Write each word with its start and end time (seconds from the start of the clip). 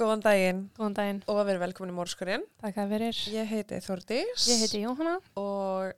Góðan 0.00 0.22
daginn 0.24 0.60
Góðan 0.78 0.94
daginn. 0.96 1.18
og 1.28 1.36
verið 1.44 1.60
velkomin 1.66 1.90
í 1.92 1.96
Mórskurinn. 1.98 2.44
Takk 2.62 2.76
að 2.80 2.88
verir. 2.94 3.16
Ég 3.34 3.44
heiti 3.50 3.76
Þordís 3.84 4.40
Ég 4.48 4.58
heiti 4.64 4.80
Jóhanna. 4.84 5.16
og 5.36 5.92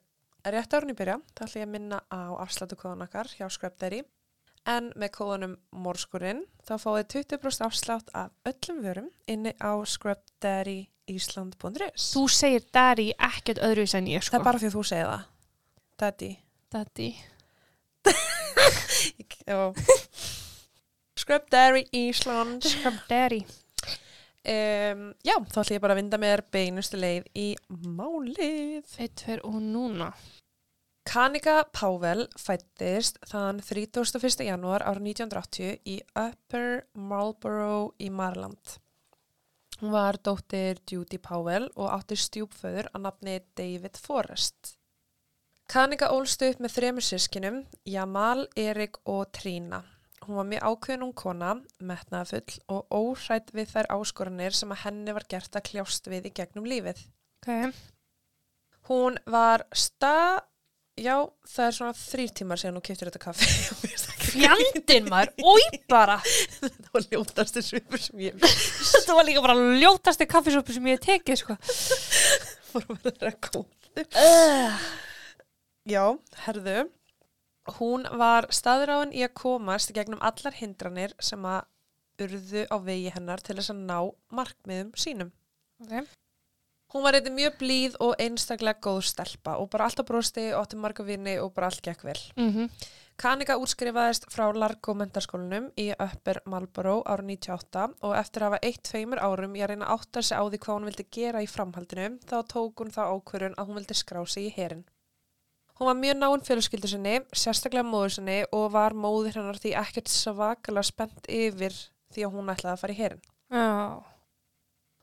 rétt 0.44 0.72
árun 0.74 0.90
í 0.90 0.94
byrja 0.98 1.16
þá 1.36 1.42
ætla 1.46 1.60
ég 1.60 1.66
að 1.68 1.74
minna 1.76 1.98
á 2.10 2.20
afsláttu 2.42 2.76
kóðan 2.80 3.04
okkar 3.06 3.26
hjá 3.36 3.46
Scrubdairy 3.48 4.00
en 4.66 4.84
með 4.98 5.10
kóðanum 5.14 5.54
Mórskurinn 5.74 6.42
þá 6.66 6.74
fáið 6.82 7.06
20% 7.14 7.62
afslátt 7.66 8.08
af 8.14 8.30
öllum 8.46 8.82
vörum 8.82 9.08
inni 9.30 9.52
á 9.62 9.70
scrubdairyisland.is 9.86 12.10
Þú 12.14 12.22
segir 12.30 12.62
daddy 12.74 13.12
ekkert 13.18 13.58
öðru 13.62 13.86
en 13.94 14.06
ég 14.10 14.22
sko. 14.22 14.30
Það 14.34 14.40
er 14.40 14.44
bara 14.50 14.58
því 14.58 14.66
að 14.66 14.72
þú 14.76 14.82
segir 14.90 15.06
það. 15.12 15.22
Daddy. 16.02 16.32
Daddy. 16.74 17.10
Já. 19.46 19.72
Scrubdairy 21.22 21.82
Ísland. 21.94 22.62
Daddy. 23.08 23.44
Um, 24.42 25.02
já, 25.22 25.36
þá 25.38 25.58
ætla 25.62 25.76
ég 25.76 25.82
bara 25.84 25.94
að 25.94 26.00
vinda 26.00 26.18
mér 26.18 26.42
beinustu 26.50 26.98
leið 26.98 27.28
í 27.38 27.48
málið. 27.70 28.88
Eitt, 28.98 29.14
tver 29.22 29.42
og 29.46 29.60
núna. 29.62 30.10
Kanika 31.06 31.64
Pável 31.74 32.28
fættist 32.38 33.18
þann 33.26 33.58
31. 33.62 34.44
janúar 34.46 34.84
árið 34.86 35.08
1980 35.12 35.80
í 35.90 35.96
Upper 36.14 36.84
Marlborough 36.94 37.94
í 38.02 38.10
Marland. 38.10 38.78
Hún 39.80 39.90
var 39.94 40.18
dóttir 40.22 40.78
Judy 40.86 41.18
Pável 41.18 41.66
og 41.74 41.90
átti 41.90 42.18
stjúpföður 42.18 42.90
að 42.94 43.02
nafni 43.06 43.40
David 43.58 43.98
Forrest. 43.98 44.76
Kanika 45.70 46.10
ólst 46.14 46.42
upp 46.46 46.62
með 46.62 46.76
þremur 46.76 47.06
sískinum, 47.06 47.64
Jamal, 47.86 48.46
Erik 48.58 48.98
og 49.06 49.30
Trína. 49.34 49.82
Hún 50.22 50.38
var 50.38 50.46
mjög 50.46 50.62
ákveðin 50.68 51.04
um 51.08 51.12
kona, 51.18 51.54
metnaðafull 51.82 52.60
og 52.70 52.94
óhrætt 52.94 53.50
við 53.56 53.72
þær 53.72 53.88
áskoranir 53.96 54.54
sem 54.54 54.70
að 54.70 54.84
henni 54.84 55.16
var 55.16 55.26
gert 55.30 55.58
að 55.58 55.66
kljást 55.72 56.06
við 56.10 56.30
í 56.30 56.34
gegnum 56.36 56.68
lífið. 56.70 57.02
Ok. 57.42 57.80
Hún 58.90 59.18
var 59.30 59.64
stað, 59.74 60.44
já, 60.98 61.16
það 61.48 61.66
er 61.66 61.76
svona 61.78 61.98
þrýr 61.98 62.34
tímar 62.38 62.62
síðan 62.62 62.78
hún 62.78 62.86
kiptir 62.86 63.10
þetta 63.10 63.24
kaffi. 63.26 63.50
Það 64.02 64.12
Fjandinn 64.32 65.10
maður, 65.10 65.32
oi 65.44 65.80
bara. 65.90 66.16
Þetta 66.22 66.94
var 66.94 67.06
ljótastu 67.10 67.62
svipur 67.64 68.00
sem 68.00 68.22
ég 68.22 68.38
Þetta 68.92 69.16
var 69.18 69.26
líka 69.26 69.42
bara 69.44 69.56
ljótasti 69.82 70.28
kaffisópu 70.30 70.76
sem 70.76 70.86
ég 70.88 70.96
hef 70.98 71.04
tekið 71.08 71.42
sko. 71.42 71.58
fór 72.72 72.86
að 72.94 73.08
vera 73.10 73.32
góð. 73.48 73.66
Uh. 74.16 74.84
Já, 75.90 76.04
herðu, 76.46 76.86
hún 77.78 78.06
var 78.18 78.48
staðráin 78.50 79.12
í 79.14 79.22
að 79.26 79.36
komast 79.42 79.92
gegnum 79.94 80.22
allar 80.22 80.56
hindranir 80.58 81.14
sem 81.22 81.44
að 81.46 81.68
urðu 82.22 82.66
á 82.68 82.76
vegi 82.82 83.12
hennar 83.14 83.42
til 83.42 83.56
þess 83.58 83.72
að 83.72 83.84
ná 83.86 83.98
markmiðum 84.34 84.92
sínum. 84.98 85.32
Ok. 85.82 86.08
Hún 86.92 87.06
var 87.06 87.16
eitthvað 87.16 87.38
mjög 87.38 87.54
blíð 87.60 87.94
og 88.04 88.18
einstaklega 88.20 88.82
góð 88.84 89.06
stelpa 89.08 89.54
og 89.62 89.70
bara 89.72 89.86
alltaf 89.88 90.06
brosti 90.08 90.50
og 90.52 90.66
átti 90.66 90.80
marga 90.80 91.06
vini 91.06 91.38
og 91.40 91.54
bara 91.56 91.70
allt 91.70 91.84
gekk 91.84 92.04
vel. 92.04 92.20
Mm 92.36 92.68
Kanika 93.22 93.58
útskrifaðist 93.60 94.24
frá 94.32 94.48
Largo 94.56 94.94
mentarskólanum 94.96 95.68
í 95.78 95.90
Upper 95.92 96.40
Marlborough 96.48 97.04
árið 97.06 97.28
98 97.36 97.82
og 98.00 98.14
eftir 98.16 98.42
að 98.42 98.48
hafa 98.48 98.60
eitt 98.66 98.80
tveimur 98.88 99.20
árum 99.20 99.54
í 99.54 99.60
að 99.62 99.68
reyna 99.72 99.86
að 99.86 100.00
átta 100.00 100.22
sig 100.22 100.40
á 100.40 100.42
því 100.42 100.58
hvað 100.64 100.74
hún 100.74 100.88
vildi 100.88 101.06
gera 101.12 101.42
í 101.44 101.50
framhaldinu 101.52 102.08
þá 102.24 102.36
tók 102.54 102.82
hún 102.82 102.90
þá 102.90 103.02
ákvörun 103.12 103.54
að 103.60 103.68
hún 103.68 103.78
vildi 103.78 103.98
skrá 104.00 104.24
sig 104.26 104.48
í 104.48 104.54
herin. 104.56 104.82
Hún 105.82 105.88
var 105.88 105.98
mjög 105.98 106.18
náinn 106.20 106.42
fjölskyldu 106.46 106.86
sinni, 106.86 107.12
sérstaklega 107.34 107.82
móður 107.82 108.12
sinni 108.14 108.36
og 108.54 108.68
var 108.70 108.94
móður 108.94 109.40
hennar 109.40 109.56
því 109.58 109.72
ekkert 109.80 110.12
svakalega 110.12 110.86
spennt 110.86 111.26
yfir 111.26 111.74
því 112.14 112.22
að 112.22 112.36
hún 112.36 112.52
ætlaði 112.52 112.70
að 112.70 112.82
fara 112.84 112.94
í 112.94 112.98
herin. 113.00 113.24
Já. 113.50 113.72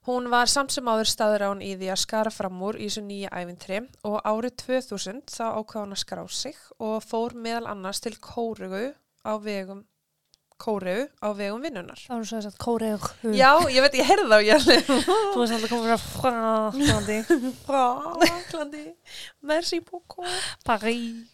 Hún 0.07 0.29
var 0.31 0.47
samt 0.47 0.72
sem 0.72 0.88
áður 0.88 1.12
staður 1.12 1.44
á 1.44 1.47
hún 1.51 1.66
í 1.68 1.73
því 1.75 1.89
að 1.91 2.00
skara 2.06 2.31
fram 2.31 2.63
úr 2.63 2.79
í 2.79 2.88
þessu 2.88 3.03
nýja 3.09 3.34
ævintri 3.35 3.81
og 4.07 4.16
árið 4.23 4.56
2000 4.63 5.19
þá 5.28 5.44
ákvað 5.50 5.84
hún 5.84 5.97
að 5.97 6.01
skrá 6.06 6.23
sig 6.31 6.63
og 6.79 6.95
fór 7.03 7.35
meðal 7.35 7.68
annars 7.73 8.00
til 8.00 8.16
Kórugu 8.16 8.85
á 9.28 9.34
vegum 9.35 9.84
Kórugu 10.59 11.05
á 11.23 11.27
vegum 11.37 11.61
vinnunar. 11.63 11.99
Það 12.03 12.17
var 12.19 12.27
svo 12.27 12.39
að 12.49 12.57
kórið. 12.59 13.05
Já, 13.37 13.51
ég 13.71 13.85
veit, 13.85 13.93
ég 13.95 14.09
heyrði 14.09 14.25
þá, 14.27 14.39
ég 14.43 14.65
Þú 15.33 15.39
veist 15.39 15.53
að 15.55 15.61
það 15.63 15.71
komur 15.71 15.93
að 15.93 16.03
Fraklandi. 16.15 17.19
Fraklandi, 17.67 18.83
merci 19.51 19.79
beaucoup. 19.87 20.27
Paris. 20.67 21.29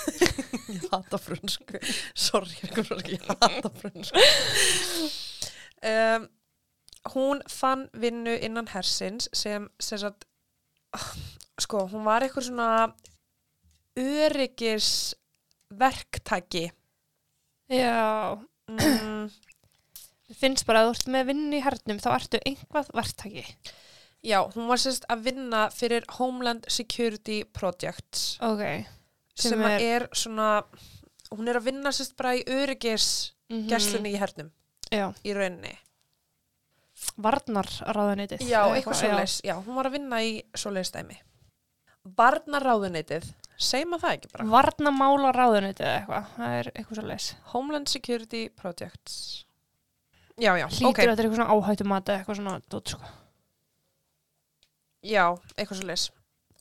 ég 0.74 0.88
hata 0.90 1.20
frönsku, 1.22 1.78
sorry, 2.18 2.58
ég 3.14 3.28
hata 3.30 3.70
frönsku. 3.70 4.26
Um, 5.86 6.26
hún 7.14 7.44
fann 7.48 7.86
vinnu 7.94 8.34
innan 8.34 8.68
hersins 8.74 9.30
sem, 9.32 9.70
sem 9.78 10.02
sagt, 10.02 10.26
sko, 11.62 11.86
hún 11.94 12.02
var 12.04 12.26
eitthvað 12.26 12.50
svona 12.50 12.68
öryggis 14.00 15.14
verktaki. 15.70 16.66
Já. 17.70 18.38
Mm, 18.70 19.30
finnst 20.40 20.66
bara 20.68 20.82
að 20.84 20.90
þú 20.90 20.94
ert 20.96 21.08
með 21.14 21.26
vinn 21.30 21.46
í 21.54 21.60
hernum 21.64 21.98
þá 22.02 22.08
ertu 22.16 22.40
einhvað 22.46 22.90
verktaki. 22.94 23.44
já, 24.22 24.38
hún 24.54 24.66
var 24.68 24.78
sérst 24.82 25.06
að 25.10 25.22
vinna 25.30 25.64
fyrir 25.74 26.04
Homeland 26.18 26.66
Security 26.68 27.42
Projects 27.44 28.36
Ok. 28.44 28.62
sem, 29.34 29.50
Sem 29.54 29.62
er, 29.62 29.80
er- 29.80 30.08
svona, 30.12 30.62
hún 31.32 31.48
er 31.48 31.56
að 31.58 31.64
vinna 31.70 31.90
sérst 31.90 32.16
bara 32.16 32.34
í 32.36 32.44
öryggis 32.46 33.32
Mm 33.50 33.66
gesslunni 33.66 34.12
í 34.14 34.18
hernum 34.20 34.50
Já. 34.92 35.08
í 35.24 35.32
rauninni. 35.34 35.72
Varnarráðunitið. 37.18 38.42
Já, 38.46 38.60
eitthvað 38.74 38.98
svoleiðis. 39.00 39.40
Já, 39.42 39.54
hún 39.64 39.74
var 39.74 39.88
að 39.88 39.96
vinna 39.96 40.20
í 40.22 40.42
svoleiðis 40.54 40.92
dæmi. 40.94 41.16
Að 43.60 43.96
það 44.00 44.14
ekki 44.16 44.30
bara. 44.32 44.48
Varnamála 44.54 45.30
ráðunitið 45.36 45.86
eða 45.86 45.96
eitthvað. 45.98 46.28
Það 46.36 46.54
er 46.58 46.70
eitthvað 46.74 46.98
svo 46.98 47.06
leis. 47.10 47.26
Homeland 47.52 47.92
Security 47.92 48.42
Projects. 48.56 49.16
Já, 50.40 50.54
já, 50.56 50.64
Hlýtur 50.72 50.88
ok. 50.88 51.02
þetta 51.02 51.12
er 51.12 51.26
eitthvað 51.26 51.36
svona 51.36 51.56
áhættu 51.56 51.86
mata 51.90 52.14
eitthvað 52.16 52.38
svona 52.40 52.54
dót 52.72 52.94
sko. 52.94 53.10
Já, 55.04 55.26
eitthvað 55.56 55.80
svoleiðis. 55.82 56.06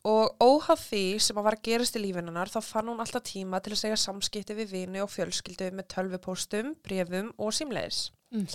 Og 0.10 0.44
óhaf 0.44 0.84
því 0.90 1.04
sem 1.24 1.40
að 1.40 1.46
var 1.48 1.58
að 1.58 1.66
gerast 1.68 1.98
í 2.00 2.02
lífinunnar, 2.04 2.52
þá 2.52 2.60
fann 2.64 2.92
hún 2.92 3.02
alltaf 3.04 3.26
tíma 3.28 3.60
til 3.64 3.74
að 3.76 3.82
segja 3.82 3.98
samskipti 4.00 4.56
við 4.56 4.72
vini 4.72 5.02
og 5.04 5.12
fjölskyldu 5.12 5.72
með 5.76 5.90
tölvupóstum, 5.92 6.72
brefum 6.86 7.34
og 7.36 7.52
símleiðis. 7.56 8.06
Mm. 8.32 8.48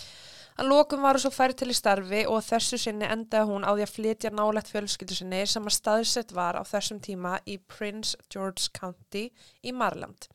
Að 0.54 0.68
lokum 0.70 1.02
var 1.02 1.16
hún 1.16 1.24
svo 1.24 1.32
færð 1.34 1.56
til 1.58 1.72
í 1.72 1.74
starfi 1.74 2.20
og 2.30 2.44
þessu 2.46 2.78
sinni 2.78 3.06
endaði 3.10 3.48
hún 3.48 3.64
á 3.66 3.74
því 3.74 3.86
að 3.86 3.94
flytja 3.96 4.30
nálægt 4.30 4.70
fjölskyldu 4.70 5.16
sinni 5.18 5.40
sem 5.50 5.64
að 5.66 5.74
staðsett 5.74 6.34
var 6.36 6.54
á 6.54 6.62
þessum 6.62 7.00
tíma 7.02 7.40
í 7.50 7.56
Prince 7.58 8.14
George 8.30 8.70
County 8.78 9.24
í 9.66 9.72
Marland. 9.74 10.28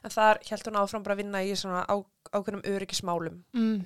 En 0.00 0.14
þar 0.14 0.40
held 0.48 0.64
hún 0.70 0.80
áfram 0.80 1.04
bara 1.04 1.18
að 1.18 1.20
vinna 1.20 1.42
í 1.44 1.52
svona 1.52 1.84
ákveðnum 1.90 2.64
öryggismálum. 2.72 3.42
Mm. 3.52 3.84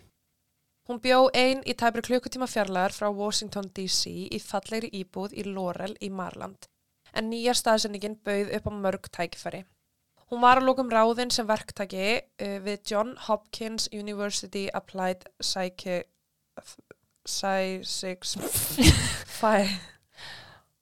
Hún 0.86 1.02
bjó 1.02 1.18
ein 1.34 1.64
í 1.66 1.74
tæpri 1.74 2.02
klukkutíma 2.06 2.46
fjarlæðar 2.50 2.94
frá 2.94 3.08
Washington 3.10 3.72
DC 3.74 4.14
í 4.30 4.38
fallegri 4.42 4.92
íbúð 5.02 5.34
í 5.34 5.48
Laurel 5.48 5.96
í 5.98 6.08
Marland. 6.10 6.70
En 7.14 7.32
nýja 7.32 7.56
staðsendingin 7.58 8.20
bauð 8.26 8.54
upp 8.56 8.70
á 8.70 8.72
mörg 8.74 9.10
tækifæri. 9.10 9.64
Hún 10.30 10.42
var 10.44 10.60
að 10.60 10.68
lókum 10.68 10.90
ráðinn 10.92 11.32
sem 11.34 11.46
verktaki 11.48 12.20
uh, 12.20 12.58
við 12.62 12.92
John 12.92 13.16
Hopkins 13.26 13.88
University 13.90 14.68
Applied 14.74 15.26
Psychi... 15.42 16.04
Psychics... 17.26 18.36
Phi... 19.40 19.64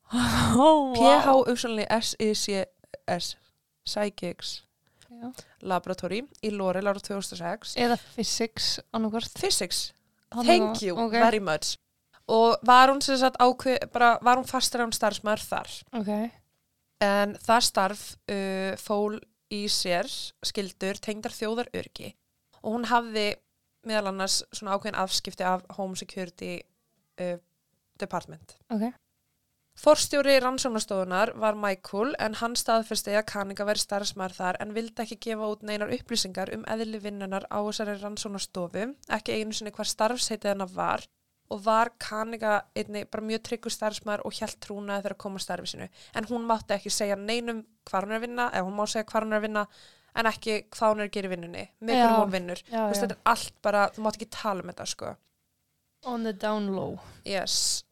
Oh, 0.08 0.94
PH 0.96 1.32
uppsvonlega 1.52 1.98
S-I-C-S 2.00 3.34
Psychics. 3.88 4.58
Laboratory 5.64 6.22
í 6.44 6.50
Laurel 6.52 6.86
ára 6.86 7.00
2006 7.02 7.72
Eða 7.80 7.96
physics 8.14 8.76
annarkvort. 8.94 9.32
Physics 9.40 9.88
Thank 10.30 10.82
you 10.84 10.96
okay. 10.96 11.20
very 11.20 11.40
much. 11.40 11.78
Og 12.28 12.58
var 12.62 12.90
hún 12.92 13.00
hún 14.36 14.48
fastur 14.48 14.84
án 14.84 14.92
starfsmæður 14.92 15.44
þar. 15.48 15.70
Ok. 15.96 16.10
En 17.00 17.32
það 17.40 17.64
starf 17.64 18.02
uh, 18.28 18.76
fól 18.76 19.16
í 19.54 19.64
sér 19.72 20.08
skildur 20.44 21.00
tengdar 21.02 21.34
þjóðar 21.34 21.70
örgi 21.76 22.14
og 22.62 22.74
hún 22.74 22.88
hafði 22.90 23.28
meðal 23.88 24.12
annars 24.12 24.42
svona 24.52 24.76
ákveðin 24.76 24.98
afskipti 25.00 25.46
af 25.46 25.64
Home 25.78 25.96
Security 25.96 26.58
uh, 27.22 27.36
Department. 28.00 28.58
Ok. 28.74 28.90
Forstjóri 29.78 30.40
rannsóknastofunar 30.42 31.36
var 31.38 31.54
Michael 31.54 32.16
en 32.18 32.34
hann 32.40 32.56
staðfesti 32.58 33.12
að 33.14 33.28
Kanika 33.30 33.66
væri 33.68 33.78
starfsmæður 33.78 34.34
þar 34.34 34.56
en 34.64 34.72
vildi 34.74 35.04
ekki 35.04 35.20
gefa 35.28 35.50
út 35.52 35.62
neinar 35.62 35.92
upplýsingar 35.94 36.50
um 36.56 36.64
eðli 36.66 36.98
vinnunar 37.04 37.46
á 37.46 37.62
þessari 37.62 37.94
rannsóknastofu, 38.00 38.88
ekki 39.06 39.36
einu 39.38 39.54
sinni 39.54 39.70
hvað 39.76 39.92
starfsheitið 39.92 40.50
hennar 40.50 40.72
var 40.74 41.06
og 41.50 41.60
var 41.64 41.90
Kanika 41.98 42.54
einni 42.76 43.04
bara 43.08 43.24
mjög 43.24 43.42
tryggur 43.48 43.72
starfsmæður 43.72 44.24
og 44.28 44.34
hjælt 44.36 44.58
trúnaði 44.64 45.04
þegar 45.04 45.14
að 45.16 45.22
koma 45.24 45.40
að 45.40 45.44
starfi 45.46 45.70
sinu. 45.72 45.88
En 46.14 46.28
hún 46.28 46.46
mátti 46.48 46.76
ekki 46.76 46.92
segja 46.92 47.16
neinum 47.16 47.62
hvað 47.88 48.04
hún 48.04 48.12
er 48.14 48.18
að 48.20 48.26
vinna, 48.26 48.48
eða 48.52 48.66
hún 48.68 48.76
má 48.76 48.84
segja 48.86 49.06
hvað 49.08 49.26
hún 49.26 49.32
er 49.32 49.40
að 49.40 49.46
vinna 49.48 49.64
en 50.18 50.30
ekki 50.30 50.56
hvað 50.74 50.92
hún 50.92 51.02
er 51.02 51.08
að 51.08 51.14
gera 51.16 51.28
í 51.28 51.32
vinnunni, 51.32 51.64
með 51.80 52.00
hvernig 52.00 52.20
hún 52.22 52.32
vinnur. 52.36 52.62
Já, 52.66 52.78
Þú 52.78 52.86
veist, 52.88 53.00
já. 53.00 53.02
þetta 53.06 53.16
er 53.18 53.32
allt 53.32 53.60
bara, 53.62 53.84
þú 53.94 54.06
mátt 54.06 54.18
ekki 54.18 54.30
tala 54.38 54.64
um 54.64 54.72
þetta 54.72 54.88
sko. 54.92 55.12
On 56.06 56.24
the 56.24 56.32
down 56.32 56.72
low. 56.74 56.98
Yes. 57.26 57.84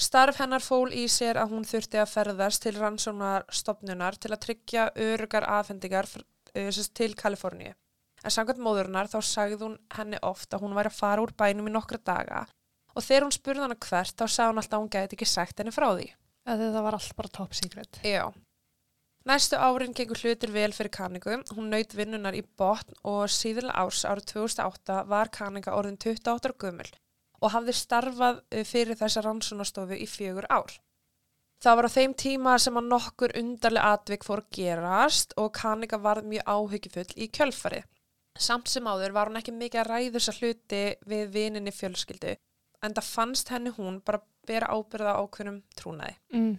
Starf 0.00 0.38
hennar 0.40 0.64
fól 0.64 0.88
í 0.96 1.04
sér 1.12 1.36
að 1.40 1.52
hún 1.54 1.66
þurfti 1.68 2.00
að 2.00 2.12
ferðast 2.14 2.62
til 2.64 2.72
rannsóknarstofnunar 2.78 4.16
til 4.16 4.32
að 4.32 4.42
tryggja 4.46 4.88
örugar 4.96 5.46
sem 5.66 6.72
sagt 6.72 6.94
til 6.96 7.14
Kaliforníu. 7.14 7.74
En 8.24 8.32
samkvæmt 8.34 8.60
móðurinnar 8.60 9.08
þá 9.08 9.20
sagði 9.24 9.60
hún 9.62 9.76
henni 9.96 10.18
oft 10.26 10.52
að 10.52 10.64
hún 10.64 10.74
væri 10.76 10.90
að 10.90 10.96
fara 10.98 11.22
úr 11.24 11.32
bænum 11.36 11.68
í 11.70 11.72
nokkra 11.72 12.00
daga 12.04 12.46
og 13.00 13.06
þegar 13.06 13.26
hún 13.26 13.34
spurði 13.34 13.64
hana 13.64 13.80
hvert 13.80 14.14
þá 14.14 14.26
sagði 14.26 14.52
hún 14.52 14.62
alltaf 14.62 14.76
að 14.76 14.84
hún 14.84 14.92
gæti 14.92 15.16
ekki 15.16 15.28
sagt 15.28 15.60
henni 15.60 15.74
frá 15.74 15.88
því. 15.94 16.06
Eða 16.50 16.70
það 16.74 16.86
var 16.86 16.96
allt 16.98 17.16
bara 17.16 17.34
top 17.40 17.56
secret. 17.56 18.00
Já. 18.04 18.24
Næstu 19.28 19.58
árin 19.60 19.92
gengur 19.96 20.16
hlutir 20.16 20.52
vel 20.52 20.72
fyrir 20.72 20.92
Kanningu. 20.92 21.42
Hún 21.52 21.68
naut 21.72 21.94
vinnunar 21.96 22.36
í 22.36 22.42
botn 22.56 22.96
og 23.04 23.28
síðan 23.32 23.72
árs 23.72 24.06
árið 24.08 24.30
2008 24.32 25.02
var 25.10 25.32
Kanninga 25.32 25.76
orðin 25.76 26.00
28 26.00 26.48
ára 26.48 26.56
gömul 26.64 26.88
og 27.40 27.52
hafði 27.54 27.72
starfað 27.76 28.40
uh, 28.40 28.64
fyrir 28.68 28.98
þessa 29.00 29.22
rannsónastofu 29.24 29.96
í 29.96 30.08
fjögur 30.08 30.48
ár. 30.52 30.74
Það 31.60 31.76
var 31.76 31.88
á 31.88 31.94
þeim 31.94 32.14
tíma 32.16 32.56
sem 32.60 32.76
að 32.80 32.88
nokkur 32.88 33.32
undarlega 33.36 33.94
atvik 33.96 34.24
fór 34.24 34.42
að 34.42 34.50
gerast 34.56 35.32
og 35.40 35.52
Kanninga 35.56 36.00
varð 36.00 36.28
mjög 36.28 36.48
áhyggjufull 36.48 37.16
í 37.16 37.28
kjölfarið. 37.36 37.88
Samt 38.40 38.72
sem 38.72 38.88
áður 38.88 39.12
var 39.16 39.28
hún 39.28 39.40
ekki 39.40 39.52
mikið 39.52 39.82
að 39.82 39.90
ræða 39.90 40.12
þessa 40.16 40.36
hluti 40.38 40.84
við 41.08 41.32
vininni 41.34 41.72
fjölskyldu 41.76 42.36
en 42.84 42.96
það 42.96 43.12
fannst 43.14 43.52
henni 43.52 43.72
hún 43.76 44.00
bara 44.04 44.22
bera 44.48 44.70
ábyrða 44.72 45.16
ákveðnum 45.20 45.62
trúnaði. 45.76 46.16
Mm. 46.34 46.58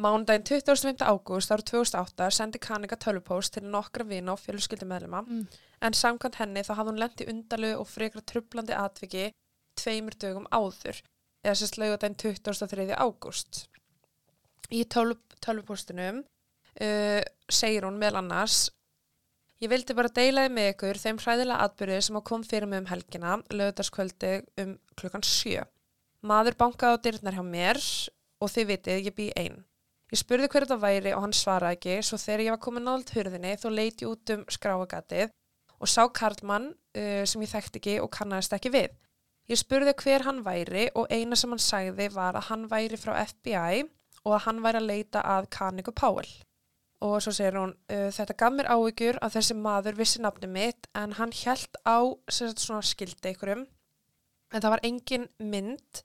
Mánudaginn 0.00 0.46
25. 0.48 1.02
ágúst 1.04 1.50
árið 1.52 1.66
2008 1.74 2.30
sendi 2.32 2.60
Kanika 2.62 2.96
tölvupóst 2.96 3.52
til 3.56 3.66
nokkra 3.68 4.06
vina 4.08 4.32
og 4.32 4.40
fjölskyldumæðlema 4.40 5.20
Mm. 5.26 5.46
en 5.82 5.92
samkvæmt 5.92 6.38
henni 6.40 6.62
þá 6.64 6.74
hafði 6.78 6.92
hún 6.92 7.00
lent 7.02 7.20
í 7.20 7.28
undarlu 7.28 7.72
og 7.76 7.86
frekra 7.88 8.22
trublandi 8.22 8.72
atviki 8.72 9.32
tveimur 9.76 10.16
dögum 10.16 10.46
áður 10.52 11.02
eða 11.44 11.54
sérst 11.54 11.76
laugardaginn 11.76 12.16
23. 12.16 12.94
ágúst. 12.96 13.68
Í 14.70 14.84
tölv, 14.84 15.18
tölvupóstinum 15.40 16.24
uh, 16.80 17.22
segir 17.50 17.84
hún 17.84 17.98
meðal 17.98 18.22
annars 18.22 18.70
Ég 19.60 19.68
vildi 19.68 19.92
bara 19.92 20.08
deila 20.08 20.46
þið 20.46 20.52
með 20.56 20.66
ykkur 20.70 20.98
þeim 21.02 21.18
hræðilega 21.20 21.64
atbyrðið 21.66 22.04
sem 22.06 22.16
að 22.16 22.22
kom 22.30 22.44
fyrir 22.48 22.68
mig 22.70 22.80
um 22.80 22.86
helgina, 22.88 23.34
lögðarskvöldi 23.52 24.30
um 24.62 24.70
klukkan 24.96 25.26
sjö. 25.26 25.66
Maður 26.24 26.56
bankaði 26.62 26.96
á 26.96 27.02
dyrnar 27.04 27.36
hjá 27.36 27.44
mér 27.44 27.80
og 28.40 28.52
þið 28.54 28.70
vitið, 28.70 29.02
ég 29.04 29.16
bý 29.18 29.28
einn. 29.36 29.60
Ég 30.10 30.22
spurði 30.22 30.48
hver 30.48 30.64
þetta 30.64 30.80
væri 30.80 31.12
og 31.12 31.26
hann 31.26 31.36
svaraði 31.36 31.76
ekki, 31.76 31.98
svo 32.08 32.16
þegar 32.18 32.44
ég 32.46 32.56
var 32.56 32.62
komin 32.64 32.88
nált 32.88 33.12
hurðinni 33.12 33.52
þá 33.60 33.68
leiti 33.68 34.06
ég 34.06 34.14
út 34.14 34.32
um 34.34 34.48
skráagatið 34.56 35.36
og 35.76 35.92
sá 35.92 36.02
Karlmann 36.08 36.72
uh, 36.72 37.22
sem 37.28 37.44
ég 37.44 37.52
þekkti 37.52 37.82
ekki 37.82 38.00
og 38.00 38.10
kannast 38.16 38.56
ekki 38.56 38.72
við. 38.72 38.96
Ég 39.52 39.60
spurði 39.60 39.92
hver 40.00 40.24
hann 40.24 40.40
væri 40.46 40.88
og 40.96 41.12
eina 41.12 41.36
sem 41.36 41.52
hann 41.52 41.60
sagði 41.60 42.08
var 42.16 42.38
að 42.38 42.48
hann 42.48 42.68
væri 42.72 42.96
frá 42.96 43.12
FBI 43.28 43.84
og 44.24 44.38
að 44.38 44.46
hann 44.48 44.64
væri 44.64 44.80
að 44.80 44.88
leita 44.88 45.28
að 45.36 45.52
Kaniku 45.52 45.92
Powell. 45.92 46.32
Og 47.00 47.16
svo 47.24 47.32
segir 47.32 47.56
hún, 47.56 47.72
uh, 47.88 48.08
þetta 48.12 48.36
gaf 48.36 48.52
mér 48.52 48.68
áhyggjur 48.74 49.18
að 49.24 49.38
þessi 49.38 49.56
maður 49.56 49.96
vissi 50.00 50.20
nafni 50.20 50.50
mitt 50.52 50.90
en 50.94 51.14
hann 51.16 51.32
hjælt 51.32 51.78
á 51.88 51.98
sagt, 52.28 52.60
svona 52.60 52.84
skildi 52.84 53.32
ykkurum 53.32 53.64
en 54.50 54.60
það 54.60 54.74
var 54.74 54.84
engin 54.84 55.28
mynd 55.38 56.02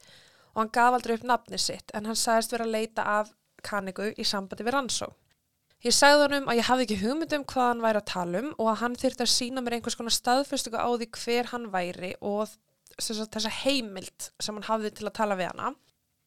og 0.53 0.61
hann 0.61 0.71
gaf 0.77 0.95
aldrei 0.95 1.17
upp 1.17 1.27
nafni 1.27 1.59
sitt 1.59 1.91
en 1.97 2.07
hann 2.07 2.19
sagðist 2.19 2.55
vera 2.55 2.67
að 2.67 2.75
leita 2.77 3.05
af 3.17 3.33
Kaniku 3.65 4.11
í 4.13 4.25
sambandi 4.27 4.63
við 4.63 4.75
rannsó. 4.77 5.09
Ég 5.85 5.93
sagði 5.93 6.23
honum 6.25 6.47
að 6.49 6.59
ég 6.59 6.67
hafði 6.69 6.85
ekki 6.85 7.01
hugmynd 7.01 7.33
um 7.37 7.43
hvað 7.49 7.67
hann 7.67 7.81
væri 7.83 7.99
að 7.99 8.11
tala 8.11 8.41
um 8.41 8.51
og 8.55 8.69
að 8.71 8.79
hann 8.81 8.95
þyrfti 9.01 9.25
að 9.25 9.33
sína 9.33 9.63
mér 9.65 9.77
einhvers 9.77 9.97
konar 9.99 10.15
staðfestingu 10.15 10.79
á 10.81 10.89
því 10.95 11.07
hver 11.19 11.49
hann 11.51 11.67
væri 11.73 12.13
og 12.25 12.47
sagt, 12.95 13.35
þessa 13.35 13.51
heimild 13.63 14.29
sem 14.39 14.55
hann 14.55 14.69
hafði 14.69 14.93
til 14.95 15.09
að 15.09 15.17
tala 15.19 15.37
við 15.37 15.51
hana. 15.51 15.73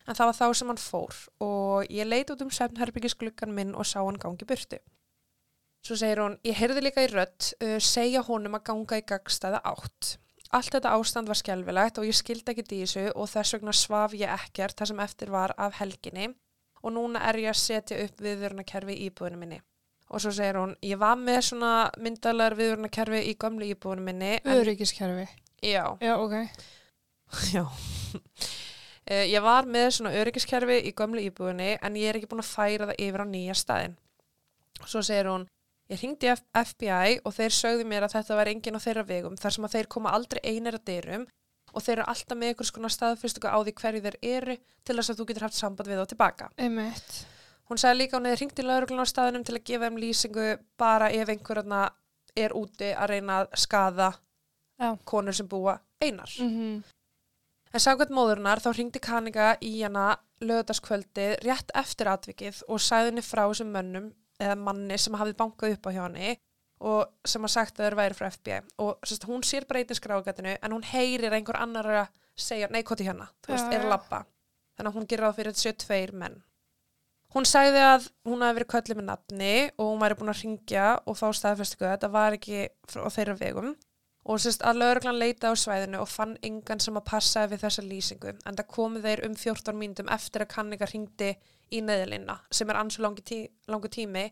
En 0.09 0.17
það 0.17 0.31
var 0.31 0.37
þá 0.39 0.47
sem 0.57 0.71
hann 0.73 0.81
fór 0.81 1.17
og 1.45 1.91
ég 1.93 2.09
leit 2.09 2.31
út 2.33 2.41
um 2.45 2.53
svefnherbyggisgluggan 2.55 3.53
minn 3.53 3.75
og 3.77 3.85
sá 3.89 3.99
hann 4.01 4.17
gangi 4.21 4.49
burtu. 4.49 4.79
Svo 5.85 5.99
segir 6.01 6.23
hún, 6.23 6.39
ég 6.49 6.57
heyrði 6.59 6.83
líka 6.87 7.05
í 7.05 7.11
rödd 7.13 7.53
uh, 7.63 7.77
segja 7.83 8.25
honum 8.27 8.57
að 8.59 8.65
ganga 8.71 8.99
í 8.99 9.05
gagstæða 9.09 9.61
átt. 9.69 10.17
Allt 10.57 10.73
þetta 10.73 10.95
ástand 10.97 11.29
var 11.29 11.37
skelvilegt 11.37 12.01
og 12.01 12.09
ég 12.09 12.17
skildi 12.17 12.55
ekki 12.55 12.65
dísu 12.65 13.05
og 13.13 13.29
þess 13.29 13.59
vegna 13.59 13.75
svaf 13.77 14.15
ég 14.17 14.33
ekkert 14.33 14.79
þar 14.81 14.91
sem 14.91 15.03
eftir 15.05 15.33
var 15.35 15.53
af 15.61 15.77
helginni 15.83 16.31
og 16.81 16.95
núna 16.95 17.21
er 17.29 17.41
ég 17.43 17.53
að 17.53 17.61
setja 17.61 17.99
upp 18.07 18.23
viðvörnakerfi 18.25 18.97
í 18.97 19.11
íbúðinu 19.11 19.43
minni. 19.43 19.61
Og 20.09 20.23
svo 20.25 20.33
segir 20.33 20.57
hún, 20.57 20.73
ég 20.81 20.97
var 21.01 21.19
með 21.21 21.43
svona 21.51 21.73
myndalar 22.01 22.57
viðvörnakerfi 22.57 23.21
í 23.29 23.35
gamlu 23.37 23.69
íbúðinu 23.69 24.07
minni. 24.07 24.33
Öryggiskerfi. 24.49 25.27
Já, 25.61 25.85
Já, 26.01 26.15
ok. 26.17 26.37
já. 27.55 27.67
Eh, 29.09 29.25
Ég 29.33 29.41
var 29.41 29.65
með 29.65 29.89
svona 29.97 30.13
öryggiskerfi 30.21 30.83
í 30.85 30.93
gömlu 30.97 31.23
íbúðinni 31.25 31.79
en 31.81 31.95
ég 31.97 32.11
er 32.11 32.19
ekki 32.19 32.29
búin 32.29 32.43
að 32.45 32.51
færa 32.53 32.89
það 32.91 32.99
yfir 33.07 33.25
á 33.25 33.27
nýja 33.31 33.55
staðin. 33.57 33.95
Svo 34.85 35.01
segir 35.03 35.31
hún, 35.31 35.47
ég 35.89 36.03
hringdi 36.03 36.29
í 36.29 36.35
FBI 36.61 37.15
og 37.25 37.33
þeir 37.39 37.55
sögðu 37.57 37.87
mér 37.89 38.05
að 38.05 38.19
þetta 38.19 38.37
var 38.37 38.51
enginn 38.53 38.77
á 38.77 38.85
þeirra 38.85 39.07
vegum 39.09 39.39
þar 39.41 39.57
sem 39.57 39.65
að 39.65 39.75
þeir 39.79 39.89
koma 39.95 40.13
aldrei 40.13 40.43
einir 40.45 40.77
að 40.77 40.85
dyrum 40.91 41.25
og 41.73 41.85
þeir 41.85 41.95
eru 41.99 42.07
alltaf 42.13 42.39
með 42.39 42.53
einhvers 42.53 42.73
konar 42.77 42.93
staðfyrstöku 42.93 43.49
á 43.49 43.59
því 43.65 43.75
hverju 43.81 44.05
þeir 44.05 44.19
eru 44.35 44.59
til 44.85 44.97
þess 44.99 45.11
að 45.15 45.19
þú 45.23 45.27
getur 45.31 45.47
haft 45.49 45.57
samband 45.57 45.89
við 45.89 46.01
þá 46.03 46.13
tilbaka. 46.13 46.51
Einmitt. 46.61 47.17
Hún 47.69 47.81
sagði 47.81 47.99
líka 48.03 48.17
hún 48.17 48.29
hefði 48.29 48.41
hringt 48.43 48.61
í 48.61 48.65
lauruglun 48.69 49.05
á 49.05 49.07
staðinum 49.09 49.45
til 49.45 49.57
að 49.57 49.65
gefa 49.69 49.89
þeim 49.89 49.99
lýsingu 50.05 50.47
bara 50.81 51.11
ef 51.13 51.33
einhverjana 51.33 51.81
er 52.37 52.55
úti 52.57 52.93
að 52.93 53.11
reyna 53.13 53.41
að 53.43 53.51
skaða 53.61 54.13
Já. 54.79 54.93
konur 55.05 55.37
sem 55.37 55.49
búa 55.49 55.79
einar. 56.01 56.29
Mm 56.41 56.85
En 57.75 57.83
sagðvægt 57.85 58.15
móðurnar 58.17 58.63
þá 58.65 58.71
hringdi 58.73 59.01
Kanika 59.05 59.53
í 59.65 59.75
hana 59.83 60.17
lögðaskvöldið 60.45 61.35
rétt 61.45 61.73
eftir 61.77 62.11
atvikið 62.13 62.63
og 62.69 62.81
sagði 62.81 63.13
henni 63.13 63.25
frá 63.27 63.43
þessum 63.45 63.73
mönnum 63.75 64.13
eða 64.39 64.57
manni 64.61 64.99
sem 65.01 65.17
hafði 65.19 65.37
bankað 65.39 65.75
upp 65.77 65.89
á 65.89 65.95
hjá 65.97 66.03
henni 66.07 66.37
og 66.89 67.29
sem 67.29 67.45
að 67.45 67.55
sagt 67.55 67.79
að 67.81 67.89
þeir 67.89 67.97
væri 67.99 68.17
frá 68.17 68.29
FBI 68.31 68.59
og 68.85 69.07
sérst, 69.07 69.27
hún 69.27 69.45
sér 69.47 69.67
bara 69.69 69.83
eitthvað 69.83 69.99
skrágatinu 69.99 70.55
en 70.55 70.75
hún 70.77 70.87
heyrir 70.87 71.35
einhver 71.35 71.59
annar 71.59 71.89
að 72.05 72.13
segja 72.39 72.69
nei, 72.71 72.85
hvað 72.87 73.01
til 73.01 73.09
hérna, 73.09 73.27
þú 73.43 73.55
veist, 73.55 73.73
Já, 73.73 73.79
er 73.81 73.89
labba. 73.91 74.21
Þannig 74.79 74.93
að 74.93 74.99
hún 74.99 75.09
gerir 75.11 75.27
á 75.27 75.33
fyrir 75.35 75.57
séu 75.59 75.75
tveir 75.75 76.13
menn. 76.15 76.37
Hún 77.35 77.45
sagði 77.49 77.81
að 77.83 78.07
hún 78.29 78.45
hafi 78.47 78.57
verið 78.61 78.71
köllið 78.73 79.01
með 79.01 79.09
nafni 79.09 79.55
og 79.75 79.91
hún 79.91 80.01
væri 80.01 80.17
búin 80.21 80.33
að 80.33 80.43
ringja 80.45 80.85
og 81.03 81.19
fá 81.19 81.27
staðfestingu 81.35 81.89
að 81.89 81.97
þetta 81.97 82.11
var 82.15 82.37
ekki 82.39 82.63
frá 82.89 83.03
þeirra 83.13 83.35
vegum 83.43 83.75
og 84.29 84.41
sérst 84.43 84.65
að 84.67 84.83
lögreglan 84.83 85.19
leita 85.19 85.53
á 85.53 85.55
svæðinu 85.57 86.03
og 86.03 86.11
fann 86.11 86.37
engan 86.45 86.83
sem 86.85 86.97
að 87.01 87.07
passa 87.09 87.47
við 87.49 87.65
þessa 87.65 87.85
lýsingu 87.87 88.35
en 88.37 88.59
það 88.59 88.69
komu 88.75 89.01
þeir 89.05 89.25
um 89.27 89.37
14 89.39 89.79
mínútum 89.79 90.11
eftir 90.13 90.45
að 90.45 90.53
kanningar 90.53 90.93
ringdi 90.93 91.31
í 91.73 91.81
neðlinna 91.85 92.37
sem 92.51 92.69
er 92.69 92.81
ansu 92.81 93.03
langi, 93.05 93.25
tí 93.25 93.41
langu 93.69 93.89
tími 93.93 94.29